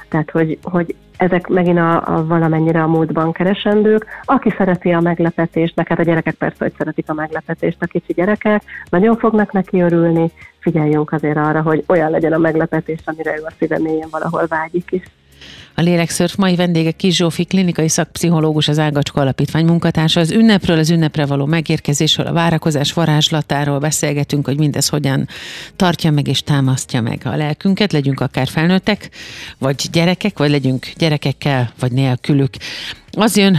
[0.09, 4.07] Tehát, hogy, hogy ezek megint a, a valamennyire a múltban keresendők.
[4.25, 8.13] Aki szereti a meglepetést, meg hát a gyerekek persze, hogy szeretik a meglepetést, a kicsi
[8.13, 13.43] gyerekek, nagyon fognak neki örülni, figyeljünk azért arra, hogy olyan legyen a meglepetés, amire ő
[13.45, 15.03] a szíve mélyén valahol vágyik is.
[15.77, 20.21] A Lélekszörf mai vendége Kis Zsófi, klinikai szakpszichológus, az Ágacska Alapítvány munkatársa.
[20.21, 25.29] Az ünnepről, az ünnepre való megérkezésről, a várakozás varázslatáról beszélgetünk, hogy mindez hogyan
[25.77, 29.09] tartja meg és támasztja meg a lelkünket, legyünk akár felnőttek,
[29.59, 32.55] vagy gyerekek, vagy legyünk gyerekekkel, vagy nélkülük.
[33.17, 33.55] Az jön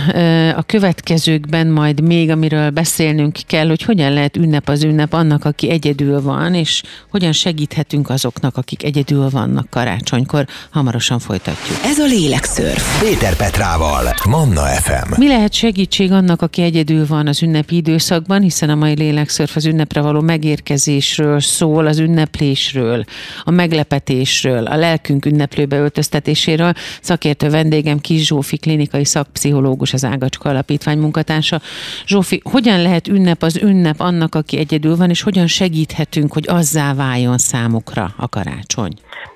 [0.55, 5.69] a következőkben majd még, amiről beszélnünk kell, hogy hogyan lehet ünnep az ünnep annak, aki
[5.69, 10.47] egyedül van, és hogyan segíthetünk azoknak, akik egyedül vannak karácsonykor.
[10.69, 11.77] Hamarosan folytatjuk.
[11.83, 13.01] Ez a Lélekszörf.
[13.01, 15.13] Péter Petrával, Manna FM.
[15.17, 19.65] Mi lehet segítség annak, aki egyedül van az ünnepi időszakban, hiszen a mai Lélekszörf az
[19.65, 23.05] ünnepre való megérkezésről szól, az ünneplésről,
[23.43, 26.73] a meglepetésről, a lelkünk ünneplőbe öltöztetéséről.
[27.01, 31.61] Szakértő vendégem Kis Zsófi, klinikai szakpszichológus, pszichológus, az Ágacska Alapítvány munkatársa.
[32.05, 36.93] Zsófi, hogyan lehet ünnep az ünnep annak, aki egyedül van, és hogyan segíthetünk, hogy azzá
[36.93, 38.93] váljon számukra a karácsony?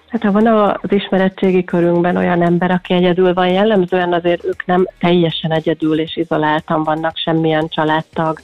[0.09, 4.87] Hát ha van az ismeretségi körünkben olyan ember, aki egyedül van, jellemzően azért ők nem
[4.99, 8.39] teljesen egyedül és izoláltan vannak semmilyen családtag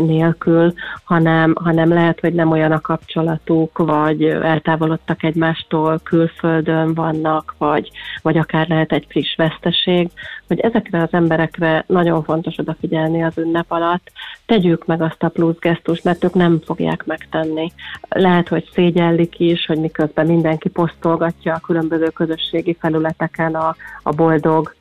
[0.00, 0.72] nélkül,
[1.04, 7.90] hanem, hanem lehet, hogy nem olyan a kapcsolatuk, vagy eltávolodtak egymástól, külföldön vannak, vagy,
[8.22, 10.10] vagy akár lehet egy friss veszteség,
[10.46, 14.10] hogy ezekre az emberekre nagyon fontos odafigyelni az ünnep alatt,
[14.46, 17.72] tegyük meg azt a plusz gesztust, mert ők nem fogják megtenni.
[18.08, 24.75] Lehet, hogy szégyellik is, hogy miközben mindenki posztolgatja a különböző közösségi felületeken a, a boldog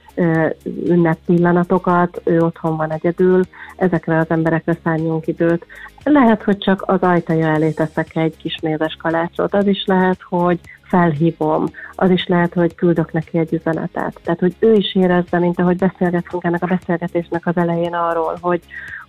[0.86, 3.41] ünnep pillanatokat, ő otthon van egyedül,
[3.75, 5.65] ezekre az emberekre szálljunk időt.
[6.04, 10.60] Lehet, hogy csak az ajtaja elé teszek egy kis mézes kalácsot, az is lehet, hogy
[10.82, 14.19] felhívom, az is lehet, hogy küldök neki egy üzenetet.
[14.23, 18.62] Tehát, hogy ő is érezze, mint ahogy beszélgettünk ennek a beszélgetésnek az elején arról, hogy,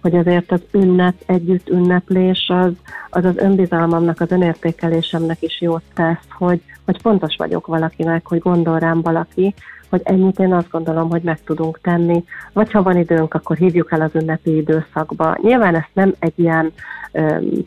[0.03, 2.73] hogy azért az ünnep, együtt ünneplés az
[3.11, 8.79] az, az önbizalmamnak, az önértékelésemnek is jót tesz, hogy, hogy fontos vagyok valakinek, hogy gondol
[8.79, 9.55] rám valaki,
[9.91, 13.93] hogy ennyit én azt gondolom, hogy meg tudunk tenni, vagy ha van időnk, akkor hívjuk
[13.93, 15.37] el az ünnepi időszakba.
[15.43, 16.73] Nyilván ezt nem egy ilyen
[17.13, 17.65] öm,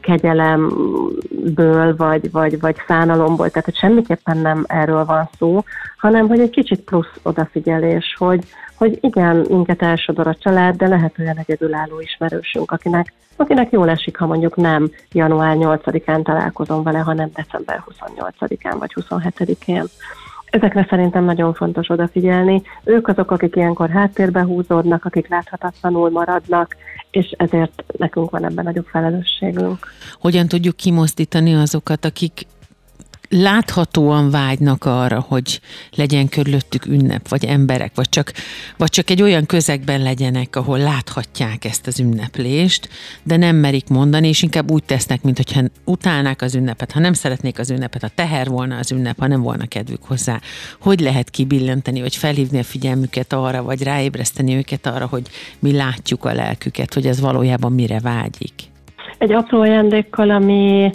[0.00, 5.62] kegyelemből, vagy, vagy, vagy szánalomból, tehát hogy semmiképpen nem erről van szó,
[5.96, 8.44] hanem hogy egy kicsit plusz odafigyelés, hogy,
[8.74, 14.16] hogy igen, minket elsodor a család, de lehet olyan egyedülálló ismerősünk, akinek, akinek jól esik,
[14.16, 19.84] ha mondjuk nem január 8-án találkozom vele, hanem december 28-án vagy 27-én.
[20.52, 22.62] Ezekre szerintem nagyon fontos odafigyelni.
[22.84, 26.76] Ők azok, akik ilyenkor háttérbe húzódnak, akik láthatatlanul maradnak,
[27.10, 29.86] és ezért nekünk van ebben nagyobb felelősségünk.
[30.20, 32.46] Hogyan tudjuk kimozdítani azokat, akik
[33.32, 35.60] láthatóan vágynak arra, hogy
[35.90, 38.32] legyen körülöttük ünnep, vagy emberek, vagy csak,
[38.76, 42.88] vagy csak egy olyan közegben legyenek, ahol láthatják ezt az ünneplést,
[43.22, 47.12] de nem merik mondani, és inkább úgy tesznek, mint hogyha utálnák az ünnepet, ha nem
[47.12, 50.40] szeretnék az ünnepet, a teher volna az ünnep, ha nem volna kedvük hozzá.
[50.80, 55.28] Hogy lehet kibillenteni, vagy felhívni a figyelmüket arra, vagy ráébreszteni őket arra, hogy
[55.58, 58.71] mi látjuk a lelküket, hogy ez valójában mire vágyik?
[59.22, 60.90] Egy apró ajándékkal, ami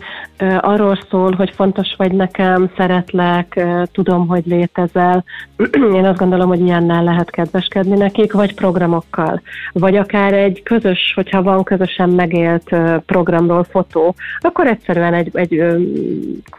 [0.60, 5.24] arról szól, hogy fontos vagy nekem, szeretlek, tudom, hogy létezel.
[5.96, 9.42] Én azt gondolom, hogy ilyennel lehet kedveskedni nekik, vagy programokkal.
[9.72, 12.76] Vagy akár egy közös, hogyha van közösen megélt
[13.06, 15.64] programról fotó, akkor egyszerűen egy, egy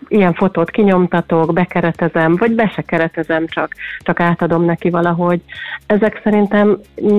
[0.09, 5.41] ilyen fotót kinyomtatok, bekeretezem, vagy be se keretezem, csak, csak átadom neki valahogy.
[5.87, 6.79] Ezek szerintem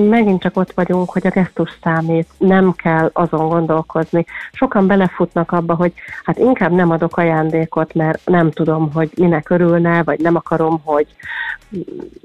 [0.09, 4.25] megint csak ott vagyunk, hogy a gesztus számít, nem kell azon gondolkozni.
[4.51, 10.03] Sokan belefutnak abba, hogy hát inkább nem adok ajándékot, mert nem tudom, hogy minek örülne,
[10.03, 11.07] vagy nem akarom, hogy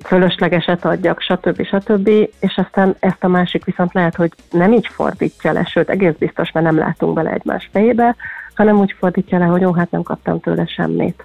[0.05, 1.65] fölöslegeset adjak, stb.
[1.67, 2.09] stb.
[2.41, 6.53] És aztán ezt a másik viszont lehet, hogy nem így fordítja le, sőt, egész biztos,
[6.53, 8.17] mert nem látunk bele egymás fejébe,
[8.55, 11.25] hanem úgy fordítja le, hogy jó, hát nem kaptam tőle semmit.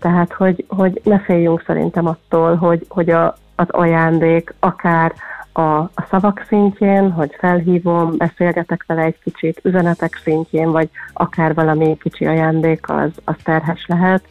[0.00, 5.12] Tehát, hogy, hogy ne féljünk szerintem attól, hogy, hogy a, az ajándék akár
[5.52, 11.96] a, a szavak szintjén, hogy felhívom, beszélgetek vele egy kicsit, üzenetek szintjén, vagy akár valami
[12.00, 14.24] kicsi ajándék, az, az terhes lehet.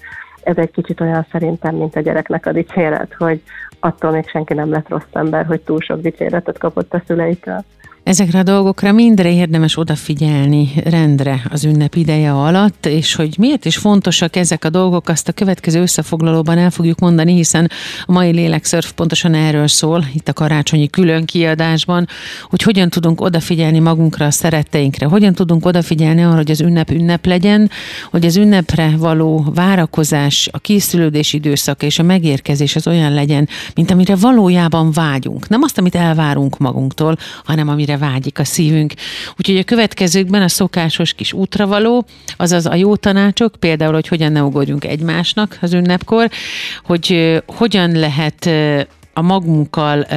[0.43, 3.41] Ez egy kicsit olyan szerintem, mint a gyereknek a dicséret, hogy
[3.79, 7.63] attól még senki nem lett rossz ember, hogy túl sok dicséretet kapott a szüleitől.
[8.09, 13.77] Ezekre a dolgokra mindre érdemes odafigyelni rendre az ünnep ideje alatt, és hogy miért is
[13.77, 17.71] fontosak ezek a dolgok, azt a következő összefoglalóban el fogjuk mondani, hiszen
[18.05, 22.07] a mai lélekszörf pontosan erről szól, itt a karácsonyi külön kiadásban,
[22.49, 27.25] hogy hogyan tudunk odafigyelni magunkra, a szeretteinkre, hogyan tudunk odafigyelni arra, hogy az ünnep ünnep
[27.25, 27.69] legyen,
[28.11, 33.91] hogy az ünnepre való várakozás, a készülődés időszaka és a megérkezés az olyan legyen, mint
[33.91, 35.49] amire valójában vágyunk.
[35.49, 38.93] Nem azt, amit elvárunk magunktól, hanem amire vágyik a szívünk.
[39.37, 42.05] Úgyhogy a következőkben a szokásos kis útravaló,
[42.37, 46.29] azaz a jó tanácsok, például, hogy hogyan ne ugorjunk egymásnak az ünnepkor,
[46.83, 48.49] hogy hogyan lehet
[49.13, 50.07] a magunkkal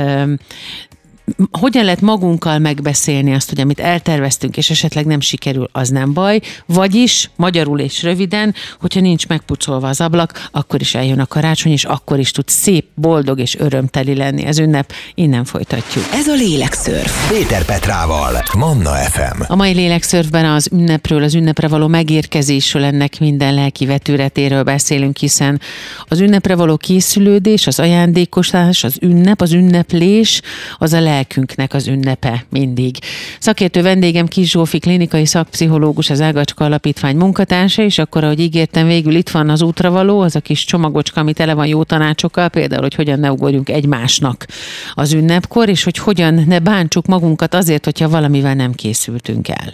[1.51, 6.41] hogyan lehet magunkkal megbeszélni azt, hogy amit elterveztünk, és esetleg nem sikerül, az nem baj,
[6.67, 11.85] vagyis magyarul és röviden, hogyha nincs megpucolva az ablak, akkor is eljön a karácsony, és
[11.85, 14.93] akkor is tud szép, boldog és örömteli lenni az ünnep.
[15.15, 16.05] Innen folytatjuk.
[16.13, 17.31] Ez a Lélekszörf.
[17.31, 19.43] Péter Petrával, Manna FM.
[19.47, 25.61] A mai Lélekszörfben az ünnepről, az ünnepre való megérkezésről, ennek minden lelki vetületéről beszélünk, hiszen
[26.09, 30.41] az ünnepre való készülődés, az ajándékosás, az ünnep, az ünneplés,
[30.79, 32.97] az a lelkünknek az ünnepe mindig.
[33.39, 39.15] Szakértő vendégem Kis Zsófi, klinikai szakpszichológus, az Ágacska Alapítvány munkatársa, és akkor, ahogy ígértem, végül
[39.15, 42.95] itt van az útravaló, az a kis csomagocska, ami tele van jó tanácsokkal, például, hogy
[42.95, 44.47] hogyan ne ugorjunk egymásnak
[44.95, 49.73] az ünnepkor, és hogy hogyan ne bántsuk magunkat azért, hogyha valamivel nem készültünk el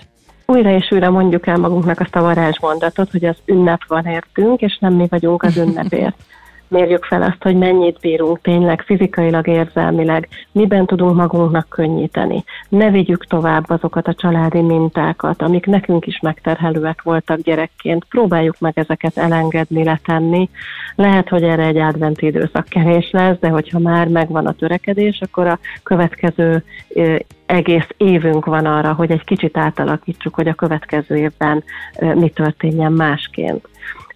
[0.51, 4.79] újra és újra mondjuk el magunknak azt a varázsmondatot, hogy az ünnep van értünk, és
[4.81, 6.17] nem mi vagyunk az ünnepért
[6.69, 12.45] mérjük fel azt, hogy mennyit bírunk tényleg fizikailag, érzelmileg, miben tudunk magunknak könnyíteni.
[12.69, 18.05] Ne vigyük tovább azokat a családi mintákat, amik nekünk is megterhelőek voltak gyerekként.
[18.09, 20.49] Próbáljuk meg ezeket elengedni, letenni.
[20.95, 25.59] Lehet, hogy erre egy adventi időszakkenés lesz, de hogyha már megvan a törekedés, akkor a
[25.83, 26.65] következő
[27.47, 31.65] egész évünk van arra, hogy egy kicsit átalakítsuk, hogy a következő évben
[32.15, 33.69] mi történjen másként.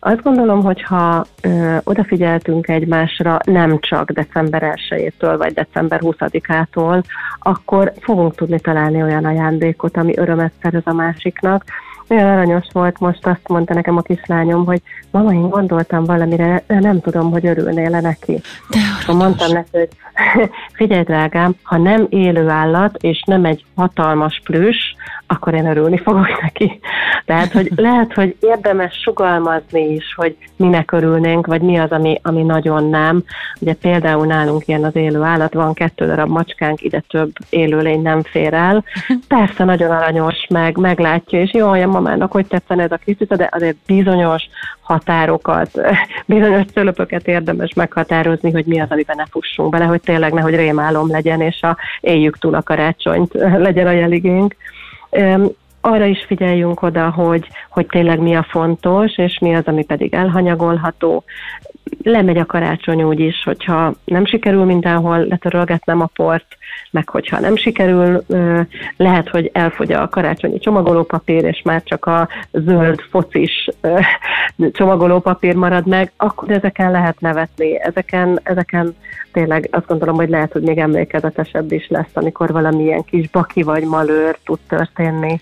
[0.04, 7.02] Azt gondolom, hogy ha ö, odafigyeltünk egymásra nem csak december 1-től vagy december 20-ától,
[7.38, 11.64] akkor fogunk tudni találni olyan ajándékot, ami örömet szerez a másiknak,
[12.08, 16.80] Olyan aranyos volt, most azt mondta nekem a kislányom, hogy mama, én gondoltam valamire, de
[16.80, 18.40] nem tudom, hogy örülnél-e neki.
[18.68, 19.24] De aranyos.
[19.24, 19.88] Mondtam neki, hogy
[20.78, 24.94] figyelj drágám, ha nem élő állat, és nem egy hatalmas plüss,
[25.26, 26.80] akkor én örülni fogok neki.
[27.24, 32.42] Tehát, hogy lehet, hogy érdemes sugalmazni is, hogy minek örülnénk, vagy mi az, ami, ami
[32.42, 33.22] nagyon nem.
[33.60, 38.22] Ugye például nálunk ilyen az élő állat, van kettő darab macskánk, ide több élőlény nem
[38.22, 38.84] fér el.
[39.28, 43.48] Persze nagyon aranyos, meg meglátja, és jó, a mamának hogy tetszen ez a kis de
[43.52, 44.42] azért bizonyos
[44.80, 45.70] határokat,
[46.26, 51.10] bizonyos szölöpöket érdemes meghatározni, hogy mi az, amiben ne fussunk bele, hogy tényleg nehogy rémálom
[51.10, 53.32] legyen, és a éljük túl a karácsonyt
[53.66, 54.54] legyen a jeligénk
[55.84, 60.14] arra is figyeljünk oda, hogy, hogy tényleg mi a fontos, és mi az, ami pedig
[60.14, 61.24] elhanyagolható.
[62.02, 66.46] Lemegy a karácsony úgy is, hogyha nem sikerül mindenhol letörölgetnem a port,
[66.90, 68.24] meg hogyha nem sikerül,
[68.96, 73.68] lehet, hogy elfogy a karácsonyi csomagolópapír, és már csak a zöld focis
[74.72, 77.80] csomagolópapír marad meg, akkor ezeken lehet nevetni.
[77.80, 78.96] Ezeken, ezeken
[79.32, 83.84] tényleg azt gondolom, hogy lehet, hogy még emlékezetesebb is lesz, amikor valamilyen kis baki vagy
[83.84, 85.40] malőr tud történni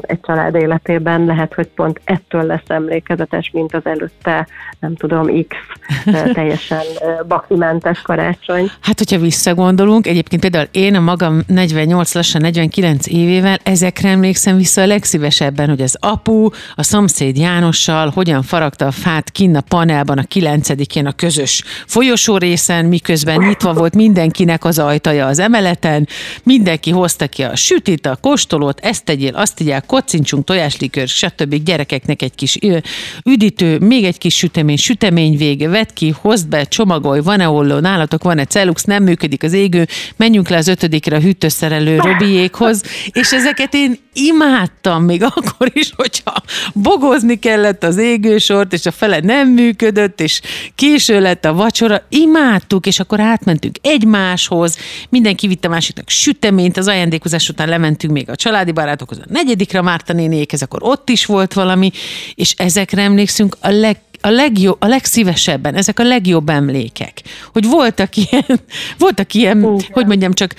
[0.00, 4.46] egy család életében, lehet, hogy pont ettől lesz emlékezetes, mint az előtte,
[4.80, 5.56] nem tudom, X
[6.34, 6.82] teljesen
[7.28, 8.70] bakimentes karácsony.
[8.80, 14.82] Hát, hogyha visszagondolunk, egyébként például én a magam 48, lassan 49 évével ezekre emlékszem vissza
[14.82, 20.18] a legszívesebben, hogy az apu a szomszéd Jánossal hogyan faragta a fát kinn a panelban
[20.18, 26.08] a 9-én a közös folyosó részen, miközben nyitva volt mindenkinek az ajtaja az emeleten,
[26.42, 31.54] mindenki hozta ki a sütit, a kóstolót, ezt tegyél, azt tegyél, kocincsunk, tojáslikör, stb.
[31.54, 32.58] gyerekeknek egy kis
[33.24, 38.22] üdítő, még egy kis sütemény, sütemény vége, vedd ki, hozd be, csomagolj, van-e olló, nálatok
[38.22, 39.86] van-e cellux, nem működik az égő,
[40.16, 42.82] menjünk le az ötödikre a hűtőszerelő Robiékhoz,
[43.12, 46.42] és ezeket én imádtam még akkor is, hogyha
[46.74, 50.40] bogozni kellett az égősort, és a fele nem működött, és
[50.74, 54.78] késő lett a vacsora, imádtuk, és akkor átmentünk egymáshoz,
[55.08, 60.12] mindenki vitte másiknak süteményt, az ajándékozás után lementünk még a családi barátokhoz, a negyedikre Márta
[60.12, 61.90] nénékhez, akkor ott is volt valami,
[62.34, 67.22] és ezekre emlékszünk a leg a, legjobb, a legszívesebben, ezek a legjobb emlékek.
[67.52, 68.44] Hogy voltak ilyen,
[68.98, 69.80] voltak ilyen, Igen.
[69.90, 70.54] hogy mondjam csak,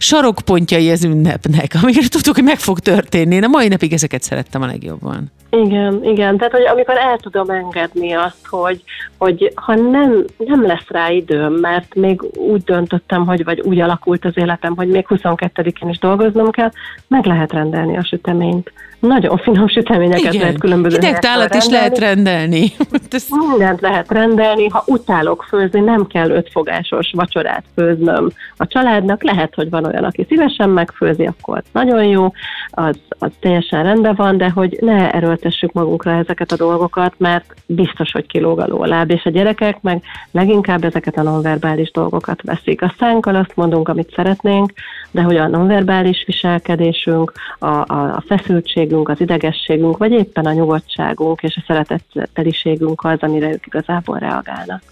[0.00, 3.34] sarokpontjai az ünnepnek, amikre tudtuk, hogy meg fog történni.
[3.34, 5.32] Én a mai napig ezeket szerettem a legjobban.
[5.50, 6.36] Igen, igen.
[6.36, 8.82] Tehát, hogy amikor el tudom engedni azt, hogy,
[9.18, 14.24] hogy ha nem, nem lesz rá időm, mert még úgy döntöttem, hogy vagy úgy alakult
[14.24, 16.70] az életem, hogy még 22-én is dolgoznom kell,
[17.08, 18.72] meg lehet rendelni a süteményt.
[19.00, 20.40] Nagyon finom süteményeket Igen.
[20.40, 22.72] lehet különböző tálat is lehet rendelni.
[23.48, 24.68] Mindent lehet rendelni.
[24.68, 29.22] Ha utálok főzni, nem kell ötfogásos vacsorát főznöm a családnak.
[29.22, 32.32] Lehet, hogy van olyan, aki szívesen megfőzi, akkor nagyon jó,
[32.70, 38.12] az, az teljesen rendben van, de hogy ne erőltessük magunkra ezeket a dolgokat, mert biztos,
[38.12, 42.82] hogy kilóg a lóláb, és a gyerekek meg leginkább ezeket a nonverbális dolgokat veszik.
[42.82, 44.72] A szánkkal azt mondunk, amit szeretnénk,
[45.10, 51.42] de hogy a nonverbális viselkedésünk, a, a, a feszültségünk, az idegességünk, vagy éppen a nyugodtságunk
[51.42, 54.82] és a szeretetteliségünk az, amire ők igazából reagálnak.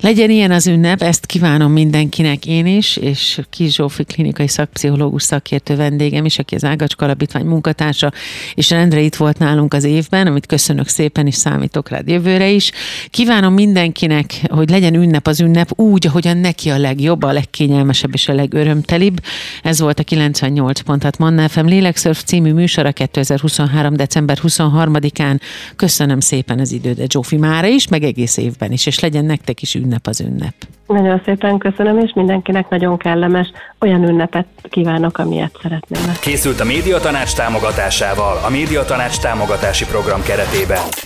[0.00, 5.76] Legyen ilyen az ünnep, ezt kívánom mindenkinek én is, és Kis Zsófi klinikai szakpszichológus szakértő
[5.76, 8.12] vendégem is, aki az Ágacska Alapítvány munkatársa,
[8.54, 12.70] és rendre itt volt nálunk az évben, amit köszönök szépen, és számítok rád jövőre is.
[13.10, 18.28] Kívánom mindenkinek, hogy legyen ünnep az ünnep úgy, ahogyan neki a legjobb, a legkényelmesebb és
[18.28, 19.20] a legörömtelibb.
[19.62, 23.96] Ez volt a 98 pontat Manna FM Lélekszörf című műsora 2023.
[23.96, 25.40] december 23-án.
[25.76, 29.24] Köszönöm szépen az idődet, Zsófi mára is, meg egész évben is, és legyen
[29.60, 30.54] nektek is ünnep az ünnep.
[30.86, 36.18] Nagyon szépen köszönöm, és mindenkinek nagyon kellemes olyan ünnepet kívánok, amilyet szeretnének.
[36.20, 40.82] Készült a Médiatanács támogatásával, a Médiatanács támogatási program keretében.